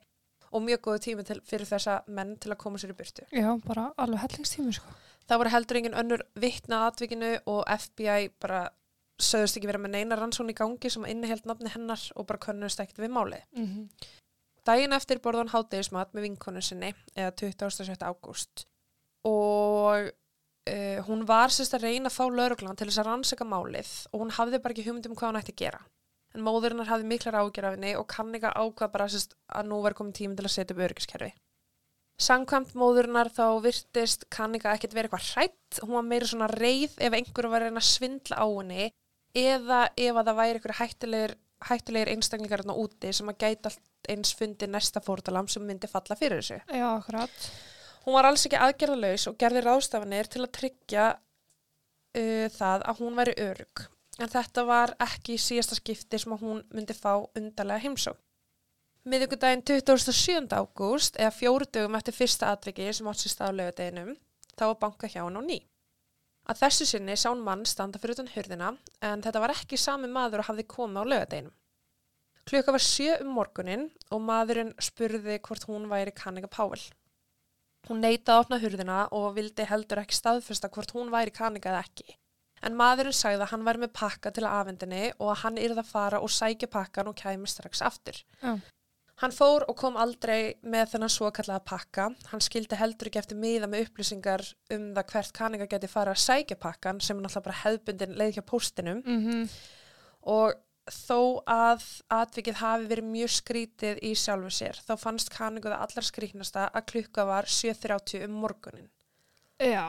og 0.52 0.62
mjög 0.64 0.82
góðu 0.84 1.02
tími 1.08 1.24
til, 1.26 1.40
fyrir 1.44 1.68
þessa 1.68 2.00
menn 2.06 2.36
til 2.40 2.52
að 2.52 2.60
koma 2.60 2.80
sér 2.80 2.92
í 2.92 2.96
burtu. 2.96 3.24
Já, 3.34 3.48
bara 3.66 3.90
alveg 4.00 4.22
hellingstími, 4.22 4.74
sko. 4.76 4.92
Það 5.26 5.40
voru 5.42 5.52
heldur 5.52 5.80
engin 5.80 5.98
önnur 5.98 6.22
vittna 6.38 6.84
atvikinu 6.86 7.32
og 7.50 7.64
FBI 7.66 8.30
bara 8.40 8.68
sögðust 9.18 9.58
ekki 9.58 9.68
vera 9.70 9.80
með 9.82 9.96
neina 9.96 10.20
rannsón 10.20 10.52
í 10.52 10.56
gangi 10.56 10.92
sem 10.92 11.08
inniheld 11.08 11.48
nafni 11.48 11.72
hennar 11.72 12.04
og 12.14 12.28
bara 12.28 12.42
könnust 12.46 12.80
ekkert 12.84 13.02
við 13.04 13.12
málið. 13.16 13.44
Mm 13.56 13.88
Daginn 14.66 14.90
eftir 14.96 15.20
borði 15.22 15.44
hann 15.44 15.52
hátegismat 15.52 16.10
með 16.10 16.24
vinkonu 16.24 16.58
sinni 16.58 16.88
eða 17.14 17.30
27. 17.38 18.02
ágúst 18.02 18.64
og 19.26 20.08
uh, 20.70 20.98
hún 21.08 21.24
var 21.28 21.54
sérst 21.54 21.76
að 21.76 21.88
reyna 21.88 22.10
að 22.10 22.16
fá 22.16 22.24
lauruglan 22.26 22.78
til 22.78 22.88
þess 22.88 23.02
að 23.02 23.10
rannsaka 23.10 23.46
málið 23.48 23.92
og 24.12 24.22
hún 24.22 24.34
hafði 24.38 24.62
bara 24.62 24.76
ekki 24.76 24.86
hugmynd 24.86 25.10
um 25.10 25.16
hvað 25.18 25.32
hún 25.32 25.40
ætti 25.40 25.54
að 25.56 25.62
gera. 25.64 25.82
En 26.36 26.44
móðurinnar 26.44 26.90
hafði 26.90 27.08
miklar 27.08 27.38
ágjör 27.40 27.70
af 27.70 27.74
henni 27.76 27.94
og 27.96 28.06
kanninga 28.12 28.52
ákvað 28.52 28.92
bara 28.92 29.08
sérst 29.08 29.36
að 29.48 29.70
nú 29.70 29.80
var 29.84 29.96
komin 29.96 30.16
tími 30.16 30.36
til 30.36 30.44
að 30.44 30.54
setja 30.56 30.76
upp 30.76 30.82
öryggiskerfi. 30.84 31.32
Sankvæmt 32.16 32.72
móðurinnar 32.80 33.28
þá 33.32 33.60
virtist 33.64 34.24
kanninga 34.32 34.72
ekkert 34.72 34.94
verið 34.96 35.10
eitthvað 35.10 35.26
hrætt, 35.34 35.80
hún 35.82 35.96
var 35.98 36.06
meira 36.06 36.28
svona 36.28 36.48
reið 36.52 36.94
ef 36.96 37.16
einhverju 37.18 37.50
var 37.52 37.64
reyna 37.66 37.82
að 37.82 37.90
svindla 37.90 38.38
á 38.40 38.46
henni 38.48 38.86
eða 39.36 39.80
ef 39.92 40.16
að 40.16 40.30
það 40.30 40.38
væri 40.40 40.56
einhverju 40.56 40.78
hættulegir, 40.78 41.34
hættulegir 41.68 42.12
einstaklingar 42.14 42.64
úti 42.72 43.12
sem 43.12 43.32
að 43.32 43.40
gæta 43.44 43.72
eins 44.08 44.32
fundi 44.38 44.68
næsta 44.70 45.02
fórtalam 45.04 45.48
sem 45.48 45.64
myndi 45.66 45.90
falla 45.90 46.16
fyrir 46.16 46.40
þessu. 46.40 46.60
Já, 46.72 46.86
akkurat. 46.94 47.48
Hún 48.06 48.14
var 48.14 48.28
alls 48.28 48.46
ekki 48.46 48.58
aðgerðalaus 48.62 49.26
og 49.26 49.36
gerði 49.40 49.64
ráðstafanir 49.64 50.28
til 50.30 50.44
að 50.44 50.52
tryggja 50.54 51.06
uh, 51.16 52.46
það 52.54 52.84
að 52.86 53.00
hún 53.02 53.16
væri 53.18 53.34
örug. 53.42 53.86
En 54.22 54.30
þetta 54.32 54.62
var 54.64 54.92
ekki 55.02 55.34
síðasta 55.42 55.76
skipti 55.76 56.20
sem 56.22 56.32
að 56.32 56.44
hún 56.46 56.62
myndi 56.72 56.94
fá 56.96 57.18
undarlega 57.36 57.82
heimsók. 57.82 58.20
Miðugudaginn 59.06 59.62
27. 59.62 60.48
ágúst 60.50 61.18
eða 61.18 61.34
fjóru 61.34 61.66
dögum 61.70 61.94
eftir 61.98 62.14
fyrsta 62.16 62.48
atviki 62.50 62.88
sem 62.90 63.06
átt 63.06 63.20
sér 63.22 63.32
stað 63.34 63.52
á 63.54 63.58
lögadeginum 63.60 64.16
þá 64.56 64.64
var 64.64 64.78
banka 64.80 65.10
hjá 65.10 65.20
hann 65.20 65.38
á 65.38 65.42
ný. 65.46 65.58
Að 66.46 66.62
þessu 66.62 66.86
sinni 66.90 67.14
sá 67.18 67.28
hún 67.28 67.44
mann 67.46 67.62
standa 67.66 68.00
fyrir 68.02 68.16
utan 68.16 68.32
hurðina 68.32 68.72
en 69.06 69.22
þetta 69.22 69.42
var 69.42 69.54
ekki 69.54 69.78
sami 69.78 70.10
maður 70.10 70.42
og 70.42 70.48
hafði 70.50 70.66
komið 70.74 71.02
á 71.02 71.10
lögadeginum. 71.12 71.54
Klukka 72.46 72.74
var 72.74 72.82
sjö 72.82 73.18
um 73.22 73.30
morgunin 73.34 73.88
og 74.14 74.22
maðurinn 74.22 74.74
spurði 74.82 75.38
hvort 75.42 75.66
hún 75.70 75.86
væri 75.90 76.14
Kannika 76.14 76.50
Pável. 76.50 76.82
Hún 77.88 78.00
neitaði 78.02 78.34
að 78.34 78.44
opna 78.44 78.58
hurðina 78.62 79.00
og 79.14 79.34
vildi 79.36 79.66
heldur 79.70 80.00
ekki 80.02 80.16
staðfesta 80.18 80.68
hvort 80.74 80.90
hún 80.96 81.10
væri 81.12 81.30
Kannika 81.34 81.70
eða 81.70 81.84
ekki. 81.86 82.16
En 82.66 82.74
maðurinn 82.74 83.14
sagði 83.14 83.44
að 83.44 83.50
hann 83.52 83.66
væri 83.66 83.82
með 83.84 83.92
pakka 83.94 84.30
til 84.34 84.46
afhendinni 84.48 85.12
og 85.20 85.28
að 85.34 85.42
hann 85.44 85.58
yrði 85.60 85.82
að 85.84 85.90
fara 85.92 86.20
og 86.24 86.30
sækja 86.32 86.68
pakkan 86.72 87.06
og 87.12 87.14
kæmi 87.20 87.46
strax 87.46 87.82
aftur. 87.84 88.18
Já. 88.42 88.56
Hann 89.22 89.32
fór 89.32 89.64
og 89.68 89.76
kom 89.80 89.94
aldrei 89.96 90.56
með 90.66 90.90
þennan 90.92 91.08
svo 91.12 91.30
kallaða 91.32 91.62
pakka. 91.64 92.08
Hann 92.32 92.42
skildi 92.44 92.76
heldur 92.76 93.08
ekki 93.08 93.20
eftir 93.22 93.38
miða 93.40 93.68
með 93.70 93.86
upplýsingar 93.86 94.42
um 94.76 94.90
það 94.96 95.06
hvert 95.12 95.32
kanninga 95.38 95.68
geti 95.72 95.88
fara 95.88 96.12
að 96.12 96.20
sækja 96.24 96.58
pakkan 96.60 97.00
sem 97.00 97.16
er 97.16 97.24
náttúrulega 97.24 97.46
bara 97.46 97.62
hefbundin 97.62 98.16
leið 98.18 98.34
hjá 98.36 98.44
póstinum 98.50 99.00
Mhm. 99.06 99.48
og 100.26 100.54
þó 100.92 101.42
að 101.50 101.86
atvikið 102.14 102.60
hafi 102.62 102.90
verið 102.92 103.08
mjög 103.10 103.32
skrítið 103.40 104.02
í 104.06 104.12
sjálfu 104.18 104.52
sér 104.54 104.78
þá 104.86 104.92
fannst 105.02 105.32
kanningu 105.34 105.72
það 105.72 105.86
allar 105.86 106.06
skrítnasta 106.10 106.68
að 106.70 106.86
klukka 106.92 107.24
var 107.26 107.48
7.30 107.50 108.28
um 108.28 108.36
morgunin. 108.44 108.90
Já, 109.56 109.88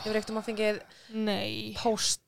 Ég 0.00 0.06
verið 0.06 0.16
ekkert 0.16 0.30
um 0.32 0.38
að 0.40 0.46
fengið 0.46 0.76
nei. 1.12 1.74
póst, 1.76 2.22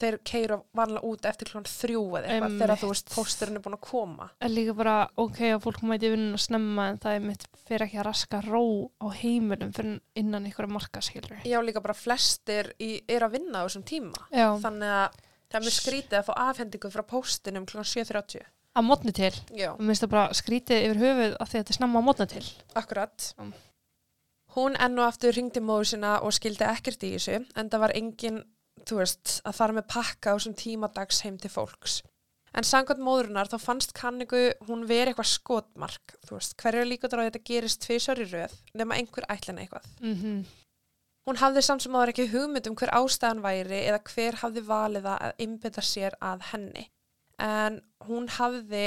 þeir 0.00 0.14
keira 0.24 0.56
vanlega 0.72 1.04
út 1.10 1.26
eftir 1.28 1.50
klukkan 1.50 1.68
þrjú 1.68 2.04
eða 2.16 2.30
eitthvað 2.30 2.54
þegar 2.62 2.80
þú 2.80 2.88
veist 2.88 3.12
pósturinn 3.12 3.58
er 3.60 3.64
búin 3.66 3.76
að 3.76 3.82
koma. 3.84 4.28
Er 4.40 4.48
líka 4.54 4.72
bara, 4.78 4.94
ok, 5.20 5.42
að 5.52 5.60
fólk 5.66 5.82
mæti 5.84 6.08
vinnun 6.14 6.38
að 6.38 6.44
snemma 6.46 6.86
en 6.94 7.00
það 7.04 7.18
er 7.18 7.26
mitt 7.26 7.44
fyrir 7.68 7.84
ekki 7.84 8.00
að 8.00 8.08
raska 8.08 8.40
ró 8.46 8.62
á 8.96 9.06
heimilum 9.20 9.74
fyrir 9.76 10.00
innan 10.16 10.48
ykkur 10.48 10.70
marka, 10.72 11.04
skilur. 11.04 11.36
Já, 11.44 11.58
líka 11.60 11.84
bara 11.84 11.98
flestir 12.00 12.72
í, 12.80 12.94
er 13.12 13.28
að 13.28 13.36
vinna 13.36 13.60
á 13.60 13.68
þessum 13.68 13.84
tíma. 13.92 14.24
Já, 14.32 14.48
Þannig 14.64 14.96
að 15.02 15.20
það 15.56 15.62
er 15.62 15.66
mjög 15.66 15.76
skrítið 15.76 16.18
að 16.18 16.26
fá 16.26 16.32
afhendingu 16.46 16.90
frá 16.92 17.02
póstinum 17.08 17.66
klukkan 17.68 17.88
7.30. 17.88 18.48
að 18.76 18.84
mótni 18.84 19.12
til. 19.16 19.32
Já. 19.56 19.70
Og 19.72 19.84
minnst 19.88 20.04
það 20.04 20.12
bara 20.12 20.36
skrítið 20.36 20.82
yfir 20.88 20.98
höfuð 21.00 21.36
að 21.40 21.52
þetta 21.54 21.72
er 21.72 21.78
snemma 21.78 22.02
að 22.02 22.08
mótna 22.10 22.26
til. 22.28 22.42
Akkurat. 22.76 23.28
Mm. 23.40 23.54
Hún 24.56 24.76
enn 24.80 25.00
og 25.00 25.06
aftur 25.06 25.36
ringdi 25.36 25.62
móður 25.64 25.88
sína 25.92 26.18
og 26.24 26.34
skildi 26.36 26.66
ekkert 26.68 27.06
í 27.08 27.14
þessu 27.14 27.38
en 27.40 27.70
það 27.72 27.82
var 27.86 27.94
engin, 27.96 28.42
þú 28.88 29.00
veist, 29.00 29.38
að 29.48 29.56
fara 29.56 29.76
með 29.76 29.88
pakka 29.94 30.32
á 30.32 30.36
þessum 30.36 30.58
tíma 30.60 30.92
dags 30.92 31.22
heim 31.24 31.40
til 31.40 31.52
fólks. 31.52 32.02
En 32.56 32.64
samkvæmt 32.64 33.02
móðurinnar 33.04 33.50
þá 33.52 33.58
fannst 33.60 33.92
kanningu 33.96 34.46
hún 34.68 34.86
veri 34.88 35.12
eitthvað 35.12 35.28
skotmark, 35.28 36.14
þú 36.24 36.38
veist, 36.38 36.54
hverju 36.60 36.84
er 36.84 36.88
líka 36.88 37.10
að 37.10 37.26
þetta 37.26 37.44
gerist 37.48 37.82
tvisar 37.84 38.20
í 38.20 38.28
röð 38.30 38.54
nema 38.76 38.96
einhver 38.96 39.28
ætlina 39.32 39.64
eitthvað. 39.64 39.90
Mm 40.00 40.44
Hún 41.26 41.40
hafði 41.40 41.62
samt 41.66 41.82
sem 41.82 41.96
áður 41.96 42.12
ekki 42.12 42.28
hugmynd 42.30 42.68
um 42.70 42.76
hver 42.78 42.92
ástæðan 42.94 43.42
væri 43.42 43.80
eða 43.88 43.98
hver 44.12 44.36
hafði 44.44 44.62
valið 44.68 45.08
að 45.10 45.40
innbytta 45.42 45.82
sér 45.82 46.14
að 46.22 46.44
henni. 46.52 46.84
En 47.42 47.80
hún 48.06 48.28
hafði 48.36 48.84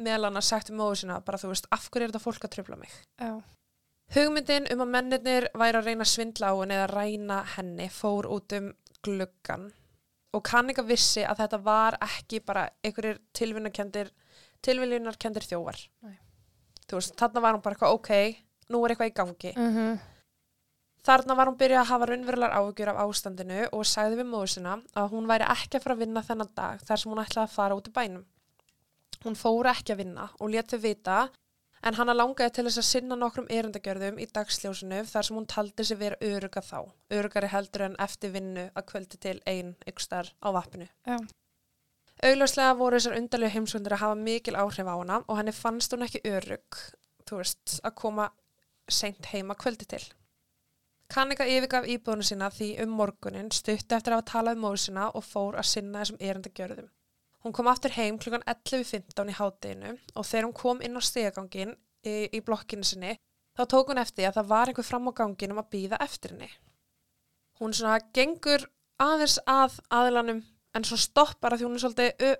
meðal 0.00 0.30
annars 0.30 0.48
sagt 0.48 0.70
um 0.72 0.78
móður 0.80 1.02
sína 1.02 1.18
bara 1.24 1.40
þú 1.40 1.50
veist, 1.50 1.68
af 1.68 1.90
hverju 1.90 2.06
er 2.06 2.14
þetta 2.14 2.24
fólk 2.24 2.46
að 2.46 2.54
tröfla 2.54 2.78
mig? 2.80 2.94
Já. 3.20 3.32
Hugmyndin 4.14 4.70
um 4.72 4.84
að 4.86 4.92
mennirnir 4.94 5.46
væri 5.60 5.78
að 5.78 5.90
reyna 5.90 6.06
svindla 6.08 6.50
á 6.50 6.54
henni 6.56 6.78
eða 6.78 6.88
ræna 6.94 7.38
henni 7.58 7.90
fór 7.92 8.28
út 8.32 8.56
um 8.56 8.70
gluggan 9.04 9.68
og 10.32 10.44
kanninga 10.46 10.84
vissi 10.86 11.26
að 11.26 11.42
þetta 11.42 11.58
var 11.66 11.98
ekki 12.06 12.40
bara 12.46 12.64
einhverjir 12.80 13.20
tilvinnarkendir 13.36 15.44
þjófar. 15.44 15.82
Nei. 16.06 16.16
Þú 16.88 16.98
veist, 16.98 17.16
þarna 17.20 17.44
var 17.44 17.56
hún 17.56 17.64
bara 17.64 17.76
eitthvað 17.76 17.96
ok, 17.98 18.10
nú 18.72 18.80
er 18.84 18.94
eitthvað 18.94 19.12
í 19.12 19.16
gangi. 19.20 19.52
Mm 19.58 20.08
Þarna 21.06 21.36
var 21.36 21.48
hún 21.48 21.56
byrjað 21.60 21.80
að 21.80 21.90
hafa 21.90 22.08
raunverulegar 22.10 22.56
áhugjur 22.58 22.90
af 22.92 22.98
ástandinu 23.06 23.60
og 23.72 23.86
sagði 23.88 24.18
við 24.20 24.28
móður 24.28 24.52
sinna 24.54 24.74
að 25.00 25.12
hún 25.14 25.28
væri 25.30 25.46
ekki 25.48 25.78
að 25.78 25.84
fara 25.86 25.96
að 25.96 26.02
vinna 26.04 26.22
þennan 26.26 26.50
dag 26.58 26.82
þar 26.84 27.02
sem 27.02 27.12
hún 27.12 27.22
ætlaði 27.22 27.46
að 27.46 27.54
fara 27.54 27.78
út 27.78 27.88
í 27.88 27.94
bænum. 27.96 28.26
Hún 29.24 29.36
fór 29.36 29.70
ekki 29.72 29.94
að 29.94 30.02
vinna 30.02 30.26
og 30.40 30.58
þau 30.68 30.80
vita 30.84 31.20
en 31.86 31.96
hana 31.96 32.14
langaði 32.14 32.52
til 32.56 32.66
þess 32.66 32.82
að 32.82 32.88
sinna 32.90 33.16
nokkrum 33.16 33.48
erindagjörðum 33.48 34.20
í 34.20 34.28
dagsljósinu 34.34 35.00
þar 35.08 35.26
sem 35.26 35.38
hún 35.38 35.48
taldi 35.48 35.86
sig 35.88 36.00
vera 36.00 36.20
öruga 36.20 36.60
þá. 36.60 36.92
Örugari 37.16 37.48
heldur 37.48 37.86
en 37.88 37.96
eftir 38.04 38.34
vinnu 38.34 38.66
að 38.74 38.86
kvöldi 38.92 39.20
til 39.20 39.38
einn 39.48 39.74
ykkstar 39.88 40.32
á 40.44 40.48
vappinu. 40.52 40.88
Já. 41.08 41.16
Augljóslega 42.20 42.76
voru 42.76 43.00
þessar 43.00 43.16
undarlegu 43.16 43.54
heimskundir 43.56 43.96
að 43.96 44.02
hafa 44.04 44.20
mikil 44.20 44.58
áhrif 44.60 44.92
á 44.92 44.94
hana 44.94 45.22
og 45.24 45.38
henni 45.40 45.56
fannst 45.56 45.96
hún 45.96 46.04
ekki 46.04 46.20
örug, 46.28 46.80
þú 47.24 47.40
veist, 47.40 47.78
að 47.80 47.96
koma 48.02 48.28
seint 48.92 49.32
heima 49.32 49.56
kvöldi 49.56 49.88
til. 49.88 50.02
Kannika 51.10 51.42
yfirgaf 51.42 51.88
íbúðinu 51.90 52.22
sína 52.22 52.48
því 52.54 52.68
um 52.84 52.92
morgunin 52.94 53.48
stutti 53.50 53.96
eftir 53.96 54.14
að 54.14 54.20
hafa 54.20 54.30
talað 54.30 54.58
um 54.58 54.64
móður 54.64 54.82
sína 54.84 55.06
og 55.18 55.24
fór 55.26 55.56
að 55.58 55.66
sinna 55.66 56.02
þessum 56.04 56.20
erindagjörðum. 56.22 56.90
Hún 57.42 57.54
kom 57.56 57.70
aftur 57.72 57.94
heim 57.96 58.18
klukkan 58.20 58.44
11.15 58.46 59.32
í 59.32 59.34
hátteginu 59.38 59.94
og 60.14 60.28
þegar 60.28 60.46
hún 60.46 60.58
kom 60.60 60.82
inn 60.86 60.94
á 60.94 61.02
stegagangin 61.02 61.72
í, 62.06 62.14
í 62.30 62.40
blokkinu 62.46 62.86
sinni 62.86 63.16
þá 63.58 63.64
tók 63.72 63.90
hún 63.90 64.02
eftir 64.02 64.28
að 64.28 64.38
það 64.38 64.52
var 64.52 64.70
einhver 64.70 64.86
fram 64.86 65.10
á 65.10 65.12
ganginum 65.22 65.62
að 65.64 65.70
býða 65.74 66.00
eftir 66.04 66.36
henni. 66.36 66.50
Hún 67.58 67.74
svona 67.74 67.98
gengur 68.14 68.68
aðeins 69.02 69.40
að 69.50 69.80
aðilanum 69.90 70.44
en 70.76 70.86
svo 70.86 71.00
stoppar 71.00 71.56
að 71.56 71.64
því 71.64 71.68
hún 71.68 71.76
er 71.80 71.84
svolítið 71.86 72.36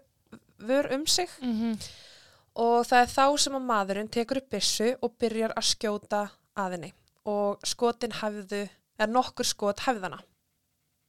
vör 0.70 0.92
um 0.94 1.06
sig 1.06 1.28
-hmm. 1.40 1.74
og 2.54 2.86
það 2.86 3.02
er 3.02 3.10
þá 3.18 3.38
sem 3.38 3.54
að 3.54 3.68
maðurinn 3.72 4.08
tekur 4.08 4.36
upp 4.36 4.50
byssu 4.50 4.96
og 5.02 5.16
byrjar 5.18 5.52
að 5.56 5.70
skjóta 5.74 6.28
að 6.54 6.72
henni 6.72 6.92
og 7.28 7.60
skotin 7.66 8.16
hefðu, 8.20 8.66
er 9.00 9.08
nokkur 9.10 9.48
skot 9.48 9.84
hefðana. 9.86 10.20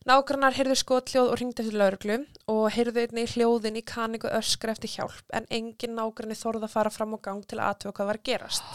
Nágrannar 0.10 0.56
heyrðu 0.58 0.76
skothljóð 0.80 1.28
og 1.30 1.38
ringdi 1.38 1.62
eftir 1.62 1.78
lauruglu 1.78 2.16
og 2.50 2.64
heyrðu 2.74 3.04
einnig 3.04 3.36
hljóðin 3.36 3.78
í 3.78 3.84
kaningu 3.86 4.32
öskra 4.34 4.74
eftir 4.74 4.90
hjálp 4.96 5.36
en 5.38 5.46
engin 5.54 5.94
nágranni 5.94 6.34
þorði 6.40 6.66
að 6.66 6.74
fara 6.74 6.94
fram 6.94 7.14
á 7.14 7.20
gang 7.28 7.44
til 7.46 7.60
að 7.60 7.68
aðtöfa 7.68 7.98
hvað 8.00 8.10
var 8.10 8.20
að 8.20 8.30
gerast. 8.32 8.72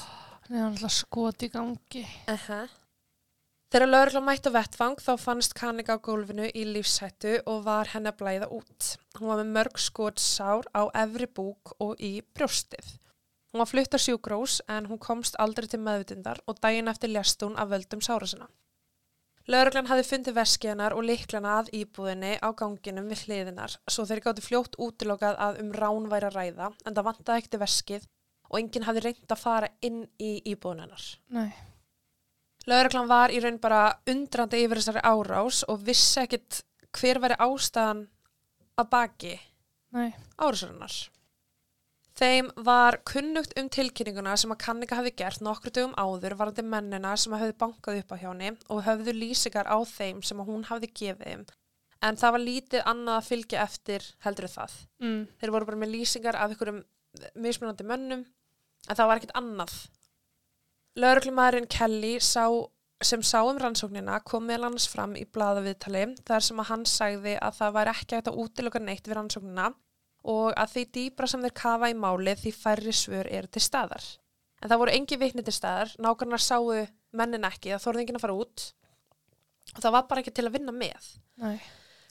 Það 0.46 0.58
er 0.60 0.66
alltaf 0.68 0.94
skot 0.94 1.42
í 1.42 1.48
gangi. 1.50 2.04
Uh 2.30 2.44
-huh. 2.46 2.68
Þegar 3.74 3.90
laurugla 3.90 4.20
mætti 4.22 4.52
á 4.54 4.56
vettfang 4.56 5.00
þá 5.02 5.12
fannst 5.18 5.56
kaninga 5.58 5.98
á 5.98 6.04
gólfinu 6.06 6.46
í 6.54 6.62
lífshættu 6.64 7.40
og 7.50 7.64
var 7.64 7.90
henni 7.90 8.12
að 8.12 8.18
blæða 8.20 8.46
út. 8.54 8.92
Hún 9.18 9.28
var 9.28 9.42
með 9.42 9.50
mörg 9.56 9.80
skotsár 9.82 10.64
á 10.70 10.86
efri 10.94 11.26
búk 11.26 11.74
og 11.82 11.98
í 11.98 12.22
brjóstið. 12.22 12.86
Hún 13.56 13.62
var 13.64 13.70
flutt 13.72 13.94
á 13.96 14.00
sjúkrós 14.04 14.54
en 14.68 14.84
hún 14.84 14.98
komst 15.00 15.36
aldrei 15.40 15.64
til 15.64 15.78
meðvitundar 15.80 16.42
og 16.44 16.58
daginn 16.60 16.90
eftir 16.92 17.08
lest 17.08 17.40
hún 17.40 17.54
af 17.56 17.70
völdum 17.70 18.02
sára 18.04 18.26
sinna. 18.28 18.50
Lauruglan 19.48 19.88
hafði 19.88 20.04
fundið 20.10 20.36
veski 20.36 20.68
hennar 20.68 20.92
og 20.92 21.06
liklana 21.08 21.54
að 21.62 21.70
íbúðinni 21.78 22.34
á 22.36 22.52
ganginum 22.52 23.08
við 23.08 23.22
hliðinar 23.24 23.78
svo 23.88 24.04
þeir 24.04 24.20
gáttu 24.26 24.44
fljótt 24.44 24.76
útilokað 24.76 25.40
að 25.46 25.62
um 25.62 25.72
rán 25.72 26.10
væri 26.12 26.28
að 26.28 26.36
ræða 26.36 26.68
en 26.84 26.98
það 26.98 27.08
vantaði 27.08 27.44
ekkert 27.46 27.58
veskið 27.64 28.06
og 28.50 28.60
enginn 28.60 28.88
hafði 28.90 29.06
reynd 29.06 29.32
að 29.38 29.42
fara 29.46 29.72
inn 29.88 30.04
í 30.20 30.30
íbúðin 30.52 30.84
hennar. 30.84 31.08
Nei. 31.32 31.48
Lauruglan 32.68 33.08
var 33.08 33.32
í 33.32 33.40
raun 33.40 33.60
bara 33.64 33.82
undrandi 34.04 34.64
yfir 34.66 34.82
þessari 34.82 35.06
árás 35.14 35.64
og 35.64 35.80
vissi 35.88 36.26
ekkit 36.26 36.60
hver 36.92 37.24
væri 37.24 37.40
ástæðan 37.40 38.04
að 38.76 38.92
baki 38.92 39.36
árásarinnar. 40.36 41.06
Þeim 42.16 42.48
var 42.64 42.96
kunnugt 43.04 43.52
um 43.60 43.66
tilkynninguna 43.68 44.38
sem 44.40 44.52
að 44.54 44.62
kanninga 44.62 44.96
hafi 44.96 45.12
gert 45.18 45.42
nokkru 45.44 45.72
dögum 45.74 45.96
áður 46.00 46.38
varandi 46.38 46.62
mennina 46.64 47.12
sem 47.20 47.34
að 47.36 47.42
höfðu 47.44 47.56
bankað 47.60 47.98
upp 48.00 48.14
á 48.14 48.20
hjá 48.22 48.28
henni 48.30 48.52
og 48.72 48.86
höfðu 48.86 49.12
lýsingar 49.18 49.68
á 49.68 49.76
þeim 49.84 50.22
sem 50.24 50.40
að 50.40 50.48
hún 50.48 50.64
hafði 50.70 50.90
gefið. 50.96 51.52
En 52.06 52.16
það 52.16 52.34
var 52.36 52.44
lítið 52.44 52.88
annað 52.88 53.18
að 53.18 53.28
fylgja 53.28 53.66
eftir 53.66 54.08
heldur 54.24 54.48
það. 54.48 54.78
Mm. 55.04 55.20
Þeir 55.40 55.52
voru 55.52 55.68
bara 55.68 55.82
með 55.82 55.92
lýsingar 55.92 56.40
af 56.40 56.54
einhverjum 56.54 56.80
mismunandi 57.44 57.84
mönnum 57.90 58.24
en 58.24 58.96
það 58.96 59.10
var 59.10 59.20
ekkert 59.20 59.36
annað. 59.36 59.76
Lauruglumæðurinn 60.96 61.68
Kelly 61.68 62.14
sá, 62.24 62.46
sem 63.04 63.20
sá 63.20 63.42
um 63.44 63.60
rannsóknina 63.60 64.22
kom 64.24 64.48
meðal 64.48 64.70
annars 64.70 64.88
fram 64.88 65.12
í 65.20 65.26
blaðaviðtali 65.28 66.14
þar 66.24 66.48
sem 66.48 66.62
að 66.62 66.70
hann 66.70 66.86
sagði 66.88 67.36
að 67.36 67.58
það 67.58 67.76
væri 67.76 67.92
ekki 67.92 68.16
hægt 68.16 68.30
að 68.32 68.40
útiloka 68.40 68.80
neitt 68.80 69.04
við 69.04 69.18
rannsóknina 69.18 69.74
og 70.26 70.52
að 70.58 70.72
því 70.74 70.84
dýbra 70.96 71.28
sem 71.30 71.42
þeir 71.44 71.56
kafa 71.62 71.90
í 71.92 71.96
málið 71.96 72.44
því 72.44 72.52
færri 72.58 72.94
svör 72.94 73.30
eru 73.30 73.50
til 73.52 73.62
staðar. 73.64 74.06
En 74.62 74.70
það 74.70 74.82
voru 74.82 74.94
engi 74.96 75.18
vitni 75.20 75.44
til 75.46 75.54
staðar, 75.54 75.92
nákvæmlega 76.02 76.42
sáu 76.42 76.86
mennin 77.16 77.46
ekki, 77.48 77.74
það 77.74 77.84
þorði 77.84 78.04
enginn 78.04 78.20
að 78.20 78.26
fara 78.26 78.38
út 78.42 78.68
og 79.74 79.82
það 79.82 79.94
var 79.96 80.06
bara 80.08 80.22
ekki 80.22 80.32
til 80.36 80.46
að 80.46 80.56
vinna 80.56 80.72
með. 80.72 81.10
Nei. 81.42 81.56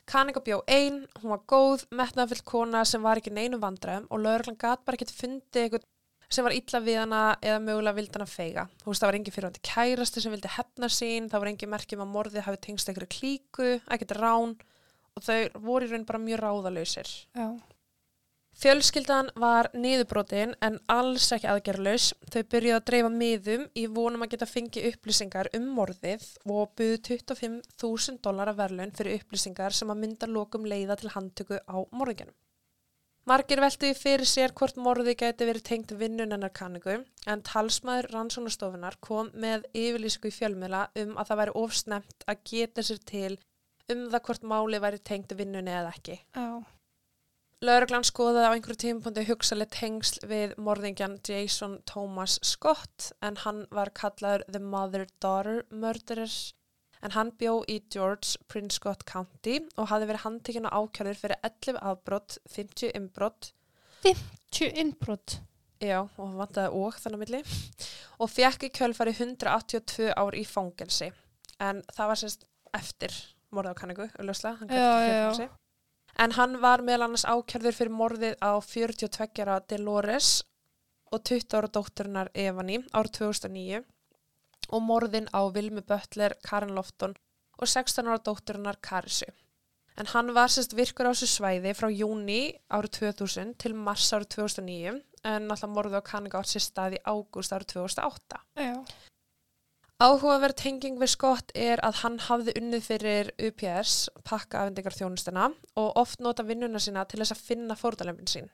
Kanika 0.05 0.41
bjó 0.45 0.59
ein, 0.69 1.01
hún 1.21 1.33
var 1.33 1.41
góð, 1.49 1.87
metnaðfull 1.97 2.43
kona 2.45 2.83
sem 2.85 3.01
var 3.01 3.17
ekki 3.17 3.33
neinum 3.33 3.61
vandræðum 3.63 4.05
og 4.13 4.21
lauruglan 4.21 4.59
gat 4.61 4.83
bara 4.85 4.99
ekkert 4.99 5.15
fundið 5.15 5.63
eitthvað 5.63 5.87
sem 6.35 6.45
var 6.45 6.53
illa 6.53 6.81
við 6.81 6.99
hana 6.99 7.21
eða 7.41 7.61
mögulega 7.63 7.97
vildi 7.97 8.17
hana 8.19 8.29
feiga. 8.29 8.65
Þú 8.81 8.91
veist, 8.91 9.01
það 9.01 9.09
var 9.09 9.17
engin 9.19 9.35
fyrirvændi 9.35 9.63
kærasti 9.65 10.21
sem 10.21 10.33
vildi 10.33 10.53
hefna 10.55 10.89
sín, 10.93 11.29
það 11.31 11.41
var 11.41 11.51
engin 11.51 11.73
merkjum 11.73 12.03
að 12.05 12.13
morðið 12.13 12.47
hafi 12.47 12.61
tengst 12.65 12.89
einhverju 12.91 13.11
klíku, 13.15 13.69
ekkert 13.93 14.15
rán 14.19 14.55
og 15.15 15.25
þau 15.25 15.61
voru 15.65 15.87
í 15.87 15.91
raun 15.93 16.05
bara 16.09 16.21
mjög 16.21 16.43
ráðalausir. 16.43 17.11
Já. 17.37 17.47
Fjölskyldan 18.55 19.33
var 19.35 19.67
niðurbrotin 19.75 20.53
en 20.63 20.77
alls 20.87 21.25
ekki 21.35 21.49
aðgerðlaus. 21.51 22.13
Þau 22.31 22.43
byrjuði 22.53 22.75
að 22.77 22.85
dreifa 22.87 23.09
miðum 23.11 23.65
í 23.75 23.83
vonum 23.91 24.23
að 24.23 24.31
geta 24.31 24.47
fengið 24.47 24.87
upplýsingar 24.93 25.49
um 25.57 25.65
morðið 25.75 26.23
og 26.47 26.71
buðu 26.79 27.01
25.000 27.09 28.21
dólar 28.23 28.53
af 28.53 28.61
verðlaun 28.61 28.93
fyrir 28.95 29.19
upplýsingar 29.19 29.75
sem 29.75 29.91
að 29.91 29.99
mynda 30.05 30.29
lokum 30.31 30.67
leiða 30.71 30.95
til 31.01 31.11
handtöku 31.11 31.59
á 31.67 31.77
morðingjörnum. 31.91 32.37
Margir 33.25 33.59
veltuði 33.59 33.97
fyrir 33.97 34.29
sér 34.29 34.53
hvort 34.55 34.77
morði 34.77 35.15
gæti 35.17 35.47
verið 35.49 35.65
tengt 35.65 35.91
vinnun 35.99 36.31
hennar 36.31 36.53
kanningu 36.55 36.99
en 37.27 37.43
talsmaður 37.43 38.07
rannsónastofunar 38.13 38.99
kom 39.01 39.31
með 39.33 39.65
yfirlýsingu 39.73 40.29
í 40.29 40.35
fjölmiðla 40.35 40.85
um 41.01 41.17
að 41.17 41.31
það 41.31 41.41
væri 41.41 41.55
ofsnemt 41.63 42.27
að 42.29 42.45
geta 42.53 42.85
sér 42.85 43.01
til 43.11 43.33
um 43.91 44.07
það 44.13 44.23
hvort 44.29 44.47
máli 44.53 44.81
væri 44.85 45.01
tengt 45.11 45.35
vinnunni 45.35 45.73
eða 45.73 45.91
ekki. 45.97 46.19
Já. 46.37 46.74
Lauruglan 47.63 48.03
skoðaði 48.03 48.49
á 48.51 48.53
einhverju 48.53 48.77
tímapunkti 48.81 49.23
hugsaleg 49.29 49.69
tengsl 49.71 50.25
við 50.27 50.57
morðingjan 50.59 51.15
Jason 51.23 51.77
Thomas 51.87 52.35
Scott 52.43 53.13
en 53.23 53.39
hann 53.45 53.63
var 53.71 53.93
kallaður 53.95 54.43
The 54.49 54.59
Mother-Daughter 54.59 55.63
Murderer 55.71 56.35
en 57.05 57.15
hann 57.15 57.31
bjó 57.39 57.61
í 57.71 57.79
George 57.93 58.35
Prince 58.51 58.81
Scott 58.81 59.05
County 59.07 59.61
og 59.77 59.87
hafði 59.91 60.11
verið 60.11 60.25
handtekinn 60.25 60.67
og 60.67 60.89
ákjörður 60.89 61.21
fyrir 61.21 61.41
11 61.47 61.79
afbrott, 61.79 62.37
50 62.51 62.91
innbrott 62.97 63.53
50 64.03 64.75
innbrot. 64.81 65.39
Já, 65.79 66.01
og 66.03 66.21
hann 66.21 66.39
vantaði 66.39 66.75
og 66.75 66.99
þannig 66.99 67.23
milli 67.23 67.43
og 68.19 68.31
fekk 68.31 68.67
í 68.67 68.73
kjölfari 68.75 69.15
182 69.15 70.11
ár 70.11 70.35
í 70.35 70.43
fangelsi 70.47 71.13
en 71.63 71.85
það 71.95 72.11
var 72.11 72.19
sérst 72.19 72.49
eftir 72.75 73.15
morðið 73.55 73.75
á 73.75 73.79
kanningu, 73.79 74.07
auðvitað, 74.19 74.57
hann 74.59 74.75
já, 74.75 74.81
já. 74.83 75.21
fangelsi. 75.31 75.53
En 76.15 76.31
hann 76.37 76.59
var 76.63 76.83
meðal 76.85 77.09
annars 77.09 77.25
ákjörður 77.27 77.75
fyrir 77.75 77.91
morðið 77.91 78.35
á 78.39 78.51
42 78.63 79.43
ára 79.43 79.57
Dolores 79.67 80.45
og 81.11 81.23
20 81.27 81.57
ára 81.59 81.71
dótturinnar 81.77 82.29
Evani 82.33 82.79
ár 82.95 83.09
2009 83.11 83.81
og 84.71 84.81
morðin 84.81 85.27
á 85.35 85.43
Vilmi 85.53 85.83
Böttler, 85.83 86.37
Karin 86.45 86.75
Lofton 86.75 87.17
og 87.59 87.67
16 87.67 88.07
ára 88.07 88.21
dótturinnar 88.23 88.79
Karisu. 88.81 89.27
En 89.99 90.07
hann 90.11 90.33
var 90.35 90.51
sérst 90.51 90.75
virkur 90.75 91.07
á 91.07 91.11
þessu 91.11 91.29
svæði 91.31 91.75
frá 91.75 91.87
júni 91.91 92.39
árið 92.71 92.95
2000 92.99 93.53
til 93.63 93.75
mars 93.75 94.07
árið 94.15 94.31
2009 94.39 94.95
en 95.31 95.51
alltaf 95.51 95.71
morðið 95.71 95.99
á 95.99 96.07
kanninga 96.09 96.39
átt 96.39 96.51
sér 96.51 96.63
stað 96.63 96.97
í 96.97 97.03
ágúst 97.03 97.55
árið 97.55 97.75
2008. 97.75 98.41
Já. 98.59 98.75
Áhugaverð 99.95 100.57
tenging 100.59 100.97
við 100.99 101.07
Scott 101.13 101.51
er 101.55 101.79
að 101.87 102.01
hann 102.01 102.17
hafði 102.19 102.53
unnið 102.59 102.81
fyrir 102.83 103.29
UPS, 103.39 104.09
pakka 104.27 104.65
afendingar 104.65 104.91
þjónustuna 104.91 105.45
og 105.79 105.99
oft 106.01 106.19
nota 106.19 106.43
vinnuna 106.43 106.81
sína 106.83 107.05
til 107.07 107.21
þess 107.21 107.31
að 107.31 107.43
finna 107.47 107.77
fórtalempin 107.79 108.27
sín. 108.27 108.49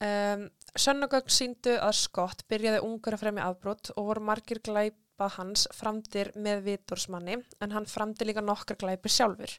Um, 0.00 0.46
Sönnugögn 0.80 1.28
síndu 1.28 1.74
að 1.76 1.92
Scott 1.98 2.46
byrjaði 2.48 2.80
ungur 2.86 3.18
að 3.18 3.20
fremja 3.26 3.48
afbrot 3.50 3.90
og 3.92 4.06
voru 4.06 4.22
margir 4.24 4.62
glæpa 4.64 5.28
hans 5.34 5.66
framdir 5.76 6.30
með 6.40 6.62
vitursmanni 6.70 7.36
en 7.60 7.74
hann 7.76 7.88
framdi 7.90 8.24
líka 8.24 8.40
nokkar 8.40 8.78
glæpi 8.80 9.12
sjálfur. 9.12 9.52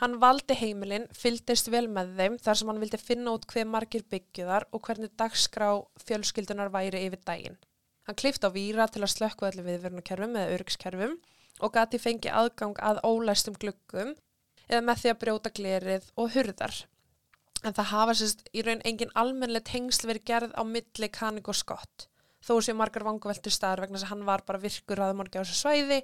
Hann 0.00 0.16
valdi 0.22 0.56
heimilinn, 0.56 1.10
fylgdist 1.12 1.68
vel 1.68 1.90
með 1.92 2.16
þeim 2.16 2.38
þar 2.40 2.56
sem 2.56 2.72
hann 2.72 2.80
vildi 2.80 3.02
finna 3.02 3.36
út 3.36 3.44
hver 3.52 3.68
margir 3.68 4.08
byggjuðar 4.08 4.64
og 4.72 4.80
hvernig 4.88 5.12
dagskrá 5.12 5.74
fjölskyldunar 6.06 6.72
væri 6.72 7.04
yfir 7.10 7.20
daginn. 7.20 7.60
Hann 8.08 8.18
klifti 8.18 8.48
á 8.48 8.50
víra 8.54 8.88
til 8.90 9.02
að 9.04 9.12
slökku 9.14 9.46
allir 9.46 9.66
viðvörunarkerfum 9.68 10.38
eða 10.38 10.54
öryggskerfum 10.56 11.18
og 11.62 11.74
gati 11.76 12.00
fengi 12.02 12.32
aðgang 12.32 12.78
að 12.82 13.02
ólæstum 13.06 13.58
gluggum 13.62 14.14
eða 14.68 14.82
með 14.86 15.02
því 15.02 15.12
að 15.12 15.20
brjóta 15.20 15.52
glerið 15.58 16.08
og 16.16 16.32
hurðar. 16.34 16.78
En 17.62 17.76
það 17.76 17.90
hafa 17.92 18.16
sérst 18.18 18.48
í 18.50 18.64
raun 18.66 18.82
engin 18.88 19.12
almennlega 19.14 19.68
tengsl 19.70 20.08
verið 20.10 20.26
gerð 20.32 20.56
á 20.58 20.62
milli 20.66 21.08
Kanig 21.14 21.50
og 21.52 21.58
Scott. 21.58 22.08
Þó 22.42 22.56
séu 22.58 22.74
margar 22.74 23.06
vanguveltur 23.06 23.54
staðar 23.54 23.84
vegna 23.84 24.00
þess 24.00 24.08
að 24.08 24.14
hann 24.16 24.26
var 24.26 24.42
bara 24.46 24.62
virkur 24.62 25.02
aðmorgi 25.04 25.38
á 25.38 25.44
þessu 25.44 25.60
svæði 25.60 26.00